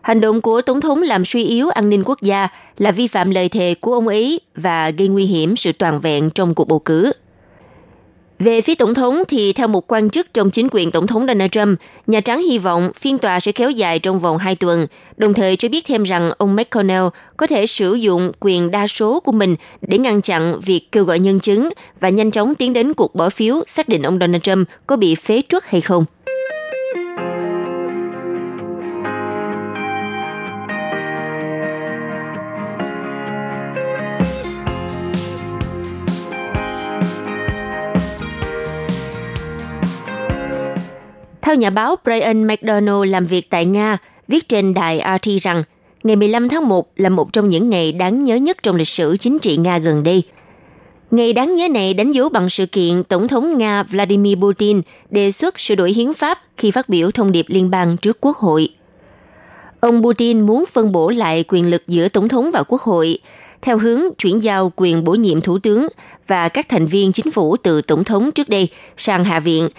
[0.05, 2.47] Hành động của Tổng thống làm suy yếu an ninh quốc gia
[2.77, 6.29] là vi phạm lời thề của ông ấy và gây nguy hiểm sự toàn vẹn
[6.29, 7.11] trong cuộc bầu cử.
[8.39, 11.51] Về phía Tổng thống thì theo một quan chức trong chính quyền Tổng thống Donald
[11.51, 14.87] Trump, Nhà Trắng hy vọng phiên tòa sẽ kéo dài trong vòng 2 tuần,
[15.17, 17.05] đồng thời cho biết thêm rằng ông McConnell
[17.37, 21.19] có thể sử dụng quyền đa số của mình để ngăn chặn việc kêu gọi
[21.19, 24.67] nhân chứng và nhanh chóng tiến đến cuộc bỏ phiếu xác định ông Donald Trump
[24.87, 26.05] có bị phế truất hay không.
[41.45, 45.63] Theo nhà báo Brian McDonald làm việc tại Nga, viết trên đài RT rằng
[46.03, 49.17] ngày 15 tháng 1 là một trong những ngày đáng nhớ nhất trong lịch sử
[49.19, 50.23] chính trị Nga gần đây.
[51.11, 55.31] Ngày đáng nhớ này đánh dấu bằng sự kiện Tổng thống Nga Vladimir Putin đề
[55.31, 58.69] xuất sửa đổi hiến pháp khi phát biểu thông điệp liên bang trước Quốc hội.
[59.79, 63.19] Ông Putin muốn phân bổ lại quyền lực giữa Tổng thống và Quốc hội,
[63.61, 65.87] theo hướng chuyển giao quyền bổ nhiệm thủ tướng
[66.27, 69.69] và các thành viên chính phủ từ Tổng thống trước đây sang Hạ viện,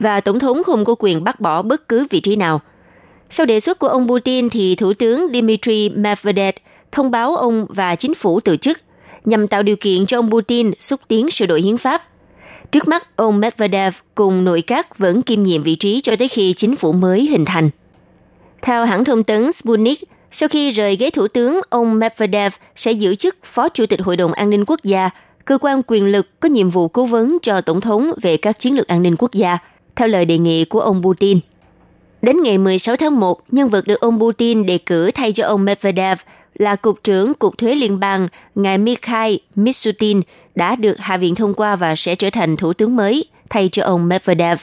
[0.00, 2.60] và Tổng thống không có quyền bắt bỏ bất cứ vị trí nào.
[3.30, 6.54] Sau đề xuất của ông Putin thì Thủ tướng Dmitry Medvedev
[6.92, 8.78] thông báo ông và chính phủ từ chức
[9.24, 12.02] nhằm tạo điều kiện cho ông Putin xúc tiến sửa đổi hiến pháp.
[12.72, 16.54] Trước mắt, ông Medvedev cùng nội các vẫn kiêm nhiệm vị trí cho tới khi
[16.56, 17.70] chính phủ mới hình thành.
[18.62, 19.98] Theo hãng thông tấn Sputnik,
[20.30, 24.16] sau khi rời ghế thủ tướng, ông Medvedev sẽ giữ chức Phó Chủ tịch Hội
[24.16, 25.10] đồng An ninh Quốc gia,
[25.44, 28.76] cơ quan quyền lực có nhiệm vụ cố vấn cho Tổng thống về các chiến
[28.76, 29.58] lược an ninh quốc gia,
[29.96, 31.40] theo lời đề nghị của ông Putin.
[32.22, 35.64] Đến ngày 16 tháng 1, nhân vật được ông Putin đề cử thay cho ông
[35.64, 36.18] Medvedev
[36.54, 40.20] là Cục trưởng Cục Thuế Liên bang, ngài Mikhail Mishutin,
[40.54, 43.84] đã được Hạ viện thông qua và sẽ trở thành thủ tướng mới thay cho
[43.84, 44.58] ông Medvedev.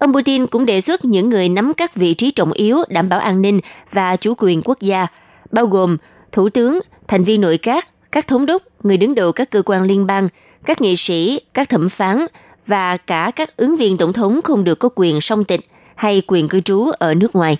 [0.00, 3.20] Ông Putin cũng đề xuất những người nắm các vị trí trọng yếu đảm bảo
[3.20, 5.06] an ninh và chủ quyền quốc gia,
[5.50, 5.96] bao gồm
[6.32, 9.82] thủ tướng, thành viên nội các, các thống đốc, người đứng đầu các cơ quan
[9.82, 10.28] liên bang,
[10.64, 12.26] các nghị sĩ, các thẩm phán
[12.66, 15.60] và cả các ứng viên tổng thống không được có quyền song tịch
[15.94, 17.56] hay quyền cư trú ở nước ngoài.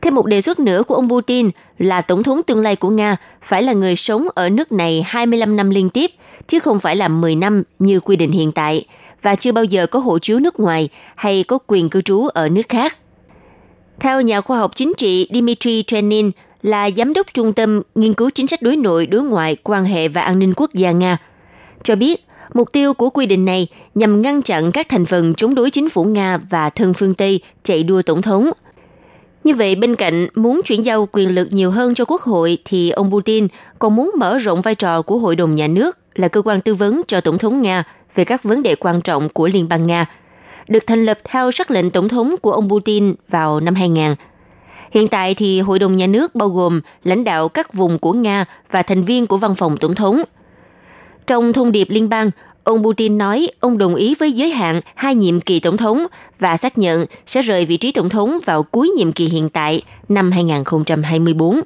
[0.00, 3.16] Thêm một đề xuất nữa của ông Putin là tổng thống tương lai của Nga
[3.42, 6.10] phải là người sống ở nước này 25 năm liên tiếp,
[6.46, 8.84] chứ không phải là 10 năm như quy định hiện tại,
[9.22, 12.48] và chưa bao giờ có hộ chiếu nước ngoài hay có quyền cư trú ở
[12.48, 12.96] nước khác.
[14.00, 16.30] Theo nhà khoa học chính trị Dmitry Trenin
[16.62, 20.08] là giám đốc trung tâm nghiên cứu chính sách đối nội, đối ngoại, quan hệ
[20.08, 21.18] và an ninh quốc gia Nga,
[21.82, 25.54] cho biết mục tiêu của quy định này nhằm ngăn chặn các thành phần chống
[25.54, 28.50] đối chính phủ Nga và thân phương Tây chạy đua tổng thống.
[29.44, 32.90] Như vậy, bên cạnh muốn chuyển giao quyền lực nhiều hơn cho Quốc hội, thì
[32.90, 33.48] ông Putin
[33.78, 36.74] còn muốn mở rộng vai trò của Hội đồng Nhà nước là cơ quan tư
[36.74, 37.84] vấn cho Tổng thống Nga
[38.14, 40.06] về các vấn đề quan trọng của Liên bang Nga,
[40.68, 44.14] được thành lập theo sắc lệnh Tổng thống của ông Putin vào năm 2000.
[44.90, 48.44] Hiện tại thì Hội đồng Nhà nước bao gồm lãnh đạo các vùng của Nga
[48.70, 50.22] và thành viên của Văn phòng Tổng thống.
[51.30, 52.30] Trong thông điệp liên bang,
[52.64, 56.06] ông Putin nói ông đồng ý với giới hạn hai nhiệm kỳ tổng thống
[56.38, 59.82] và xác nhận sẽ rời vị trí tổng thống vào cuối nhiệm kỳ hiện tại
[60.08, 61.60] năm 2024.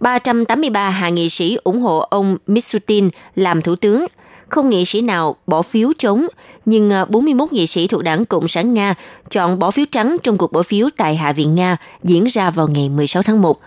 [0.00, 4.06] 383 hạ nghị sĩ ủng hộ ông Mitsutin làm thủ tướng,
[4.48, 6.26] không nghị sĩ nào bỏ phiếu chống,
[6.64, 8.94] nhưng à, 41 nghị sĩ thuộc đảng Cộng sản Nga
[9.30, 12.68] chọn bỏ phiếu trắng trong cuộc bỏ phiếu tại Hạ viện Nga diễn ra vào
[12.68, 13.60] ngày 16 tháng 1.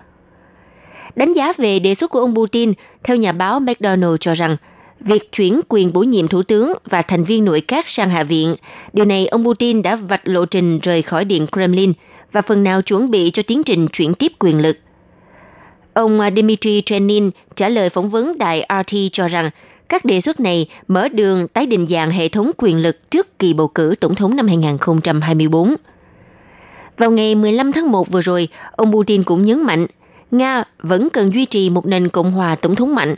[1.15, 4.57] Đánh giá về đề xuất của ông Putin, theo nhà báo McDonald cho rằng,
[4.99, 8.55] việc chuyển quyền bổ nhiệm thủ tướng và thành viên nội các sang Hạ viện,
[8.93, 11.93] điều này ông Putin đã vạch lộ trình rời khỏi Điện Kremlin
[12.31, 14.77] và phần nào chuẩn bị cho tiến trình chuyển tiếp quyền lực.
[15.93, 19.49] Ông Dmitry Trenin trả lời phỏng vấn đài RT cho rằng
[19.89, 23.53] các đề xuất này mở đường tái định dạng hệ thống quyền lực trước kỳ
[23.53, 25.75] bầu cử tổng thống năm 2024.
[26.97, 29.87] Vào ngày 15 tháng 1 vừa rồi, ông Putin cũng nhấn mạnh
[30.31, 33.15] Nga vẫn cần duy trì một nền Cộng hòa tổng thống mạnh.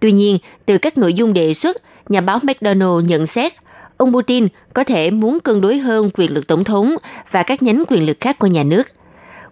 [0.00, 1.76] Tuy nhiên, từ các nội dung đề xuất,
[2.08, 3.52] nhà báo McDonald nhận xét
[3.96, 6.96] ông Putin có thể muốn cân đối hơn quyền lực tổng thống
[7.30, 8.82] và các nhánh quyền lực khác của nhà nước.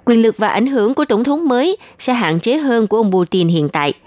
[0.05, 3.13] Quyền lực và ảnh hưởng của tổng thống mới sẽ hạn chế hơn của ông
[3.13, 3.93] Putin hiện tại–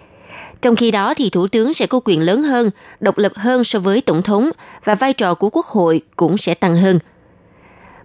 [0.61, 2.69] trong khi đó thì thủ tướng sẽ có quyền lớn hơn,
[2.99, 4.49] độc lập hơn so với tổng thống
[4.83, 6.99] và vai trò của quốc hội cũng sẽ tăng hơn.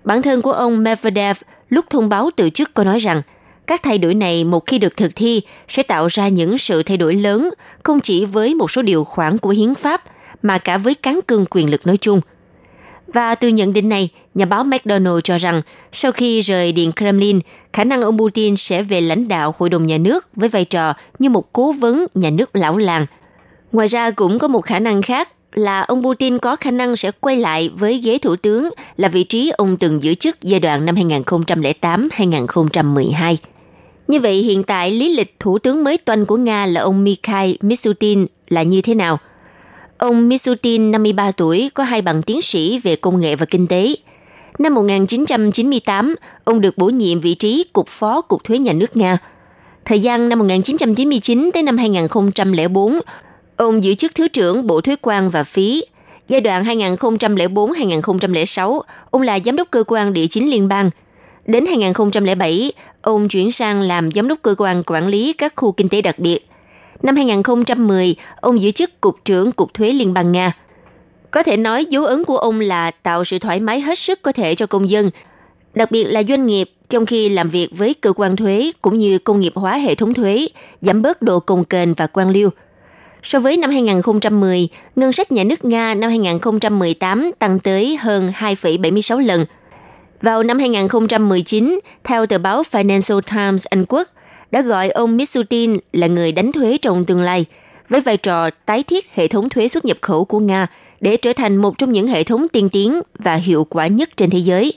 [0.05, 1.37] Bản thân của ông Medvedev
[1.68, 3.22] lúc thông báo từ chức có nói rằng
[3.67, 6.97] các thay đổi này một khi được thực thi sẽ tạo ra những sự thay
[6.97, 7.51] đổi lớn
[7.83, 10.03] không chỉ với một số điều khoản của hiến pháp
[10.43, 12.21] mà cả với cán cân quyền lực nói chung–
[13.15, 15.62] và từ nhận định này, nhà báo McDonald cho rằng
[15.93, 17.41] sau khi rời Điện Kremlin,
[17.73, 20.95] khả năng ông Putin sẽ về lãnh đạo Hội đồng Nhà nước với vai trò
[21.19, 23.07] như một cố vấn nhà nước lão làng.
[23.73, 27.11] Ngoài ra cũng có một khả năng khác là ông Putin có khả năng sẽ
[27.21, 30.87] quay lại với ghế thủ tướng là vị trí ông từng giữ chức giai đoạn
[30.87, 33.37] năm 2008-2012.
[34.09, 37.55] Như vậy hiện tại lý lịch thủ tướng mới toanh của Nga là ông Mikhail
[37.61, 39.19] Mishutin là như thế nào–
[39.99, 43.95] Ông Misutin, 53 tuổi, có hai bằng tiến sĩ về công nghệ và kinh tế.
[44.59, 49.19] Năm 1998, ông được bổ nhiệm vị trí Cục Phó Cục Thuế Nhà nước Nga.
[49.85, 52.99] Thời gian năm 1999 tới năm 2004,
[53.57, 55.85] ông giữ chức Thứ trưởng Bộ Thuế quan và Phí.
[56.29, 58.81] Giai đoạn 2004-2006,
[59.11, 60.91] ông là Giám đốc Cơ quan Địa chính Liên bang.
[61.47, 62.73] Đến 2007,
[63.05, 66.19] ông chuyển sang làm Giám đốc Cơ quan Quản lý các khu kinh tế đặc
[66.19, 66.49] biệt–
[67.05, 70.53] Năm 2010, ông giữ chức Cục trưởng Cục Thuế Liên bang Nga.
[71.31, 74.33] Có thể nói dấu ấn của ông là tạo sự thoải mái hết sức có
[74.33, 75.11] thể cho công dân,
[75.75, 79.19] đặc biệt là doanh nghiệp trong khi làm việc với cơ quan thuế cũng như
[79.19, 80.49] công nghiệp hóa hệ thống thuế,
[80.81, 82.51] giảm bớt độ cồng kềnh và quan liêu.
[83.23, 89.19] So với năm 2010, ngân sách nhà nước Nga năm 2018 tăng tới hơn 2,76
[89.19, 89.45] lần.
[90.25, 94.09] Vào năm 2019, theo tờ báo Financial Times Anh Quốc,
[94.51, 97.45] đã gọi ông Misutin là người đánh thuế trong tương lai,
[97.89, 100.66] với vai trò tái thiết hệ thống thuế xuất nhập khẩu của Nga
[101.01, 104.31] để trở thành một trong những hệ thống tiên tiến và hiệu quả nhất trên
[104.31, 104.72] thế giới.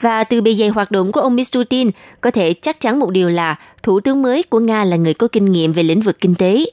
[0.00, 1.90] Và từ bề dày hoạt động của ông Misutin,
[2.20, 5.28] có thể chắc chắn một điều là thủ tướng mới của Nga là người có
[5.28, 6.64] kinh nghiệm về lĩnh vực kinh tế.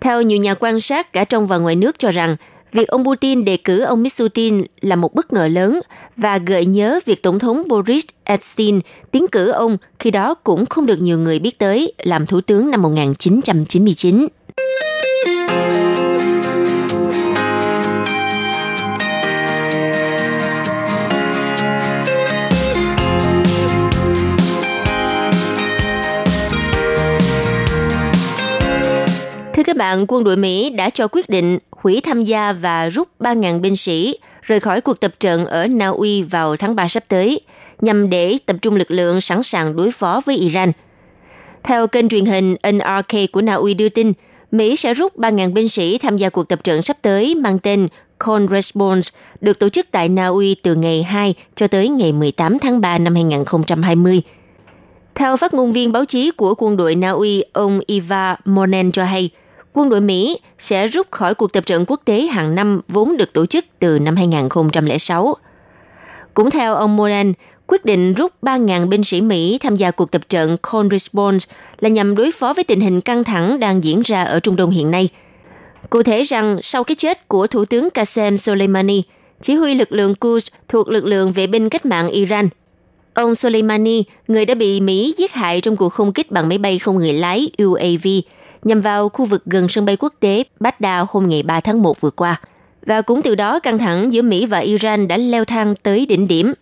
[0.00, 2.36] Theo nhiều nhà quan sát cả trong và ngoài nước cho rằng,
[2.74, 5.80] việc ông Putin đề cử ông Misutin là một bất ngờ lớn
[6.16, 10.86] và gợi nhớ việc Tổng thống Boris Yeltsin tiến cử ông khi đó cũng không
[10.86, 14.26] được nhiều người biết tới làm thủ tướng năm 1999.
[29.84, 33.76] Bạn, quân đội Mỹ đã cho quyết định hủy tham gia và rút 3.000 binh
[33.76, 37.40] sĩ rời khỏi cuộc tập trận ở Na Uy vào tháng 3 sắp tới,
[37.80, 40.72] nhằm để tập trung lực lượng sẵn sàng đối phó với Iran.
[41.62, 44.12] Theo kênh truyền hình NRK của Na Uy đưa tin,
[44.52, 47.88] Mỹ sẽ rút 3.000 binh sĩ tham gia cuộc tập trận sắp tới mang tên
[48.26, 49.10] Cold Response,
[49.40, 52.98] được tổ chức tại Na Uy từ ngày 2 cho tới ngày 18 tháng 3
[52.98, 54.22] năm 2020.
[55.14, 59.04] Theo phát ngôn viên báo chí của quân đội Na Uy, ông Iva Monen cho
[59.04, 59.30] hay,
[59.74, 63.32] quân đội Mỹ sẽ rút khỏi cuộc tập trận quốc tế hàng năm vốn được
[63.32, 65.34] tổ chức từ năm 2006.
[66.34, 67.32] Cũng theo ông Moran,
[67.66, 71.88] quyết định rút 3.000 binh sĩ Mỹ tham gia cuộc tập trận Cold Response là
[71.88, 74.90] nhằm đối phó với tình hình căng thẳng đang diễn ra ở Trung Đông hiện
[74.90, 75.08] nay.
[75.90, 79.02] Cụ thể rằng, sau cái chết của Thủ tướng Qasem Soleimani,
[79.40, 82.48] chỉ huy lực lượng Quds thuộc lực lượng vệ binh cách mạng Iran,
[83.14, 86.78] ông Soleimani, người đã bị Mỹ giết hại trong cuộc không kích bằng máy bay
[86.78, 88.06] không người lái UAV,
[88.64, 92.00] nhằm vào khu vực gần sân bay quốc tế Baghdad hôm ngày 3 tháng 1
[92.00, 92.40] vừa qua.
[92.86, 96.28] Và cũng từ đó căng thẳng giữa Mỹ và Iran đã leo thang tới đỉnh
[96.28, 96.54] điểm.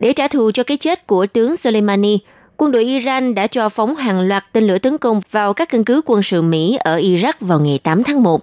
[0.00, 2.18] Để trả thù cho cái chết của tướng Soleimani,
[2.56, 5.84] quân đội Iran đã cho phóng hàng loạt tên lửa tấn công vào các căn
[5.84, 8.42] cứ quân sự Mỹ ở Iraq vào ngày 8 tháng 1.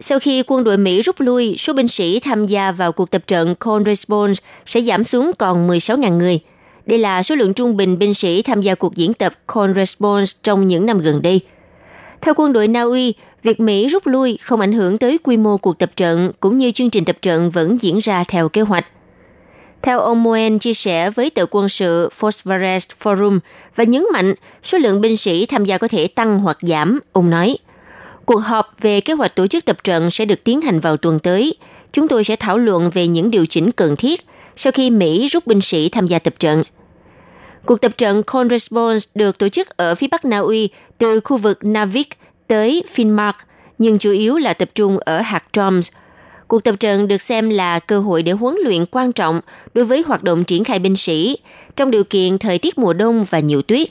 [0.00, 3.22] Sau khi quân đội Mỹ rút lui, số binh sĩ tham gia vào cuộc tập
[3.26, 6.40] trận Cold Response sẽ giảm xuống còn 16.000 người.
[6.86, 10.32] Đây là số lượng trung bình binh sĩ tham gia cuộc diễn tập Cold Response
[10.42, 11.40] trong những năm gần đây–
[12.20, 15.56] theo quân đội Na Uy, việc Mỹ rút lui không ảnh hưởng tới quy mô
[15.56, 18.86] cuộc tập trận cũng như chương trình tập trận vẫn diễn ra theo kế hoạch.
[19.82, 23.38] Theo ông Moen chia sẻ với tờ quân sự Phosphorus Forum
[23.76, 27.30] và nhấn mạnh số lượng binh sĩ tham gia có thể tăng hoặc giảm, ông
[27.30, 27.58] nói.
[28.24, 31.18] Cuộc họp về kế hoạch tổ chức tập trận sẽ được tiến hành vào tuần
[31.18, 31.54] tới.
[31.92, 35.46] Chúng tôi sẽ thảo luận về những điều chỉnh cần thiết sau khi Mỹ rút
[35.46, 36.62] binh sĩ tham gia tập trận–
[37.66, 41.36] Cuộc tập trận Cold Response được tổ chức ở phía bắc Na Uy từ khu
[41.36, 42.08] vực Navik
[42.46, 43.32] tới Finnmark,
[43.78, 45.90] nhưng chủ yếu là tập trung ở hạt Troms.
[46.48, 49.40] Cuộc tập trận được xem là cơ hội để huấn luyện quan trọng
[49.74, 51.38] đối với hoạt động triển khai binh sĩ
[51.76, 53.88] trong điều kiện thời tiết mùa đông và nhiều tuyết.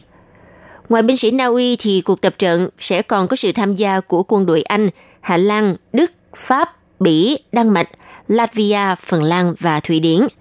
[0.89, 3.99] Ngoài binh sĩ Na Uy thì cuộc tập trận sẽ còn có sự tham gia
[3.99, 4.89] của quân đội Anh,
[5.21, 7.89] Hà Lan, Đức, Pháp, Bỉ, Đan Mạch,
[8.27, 10.27] Latvia, Phần Lan và Thụy Điển–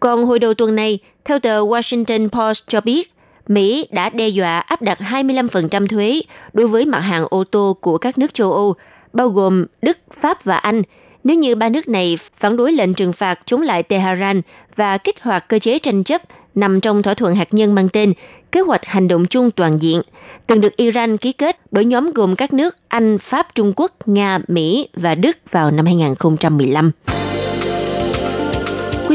[0.00, 3.12] còn hồi đầu tuần này, theo tờ Washington Post cho biết,
[3.48, 6.20] Mỹ đã đe dọa áp đặt 25% thuế
[6.52, 8.74] đối với mặt hàng ô tô của các nước châu Âu,
[9.12, 10.82] bao gồm Đức, Pháp và Anh,
[11.24, 14.42] nếu như ba nước này phản đối lệnh trừng phạt chống lại Tehran
[14.76, 16.22] và kích hoạt cơ chế tranh chấp
[16.54, 18.12] nằm trong thỏa thuận hạt nhân mang tên
[18.52, 20.02] Kế hoạch hành động chung toàn diện,
[20.46, 24.38] từng được Iran ký kết bởi nhóm gồm các nước Anh, Pháp, Trung Quốc, Nga,
[24.48, 26.92] Mỹ và Đức vào năm 2015.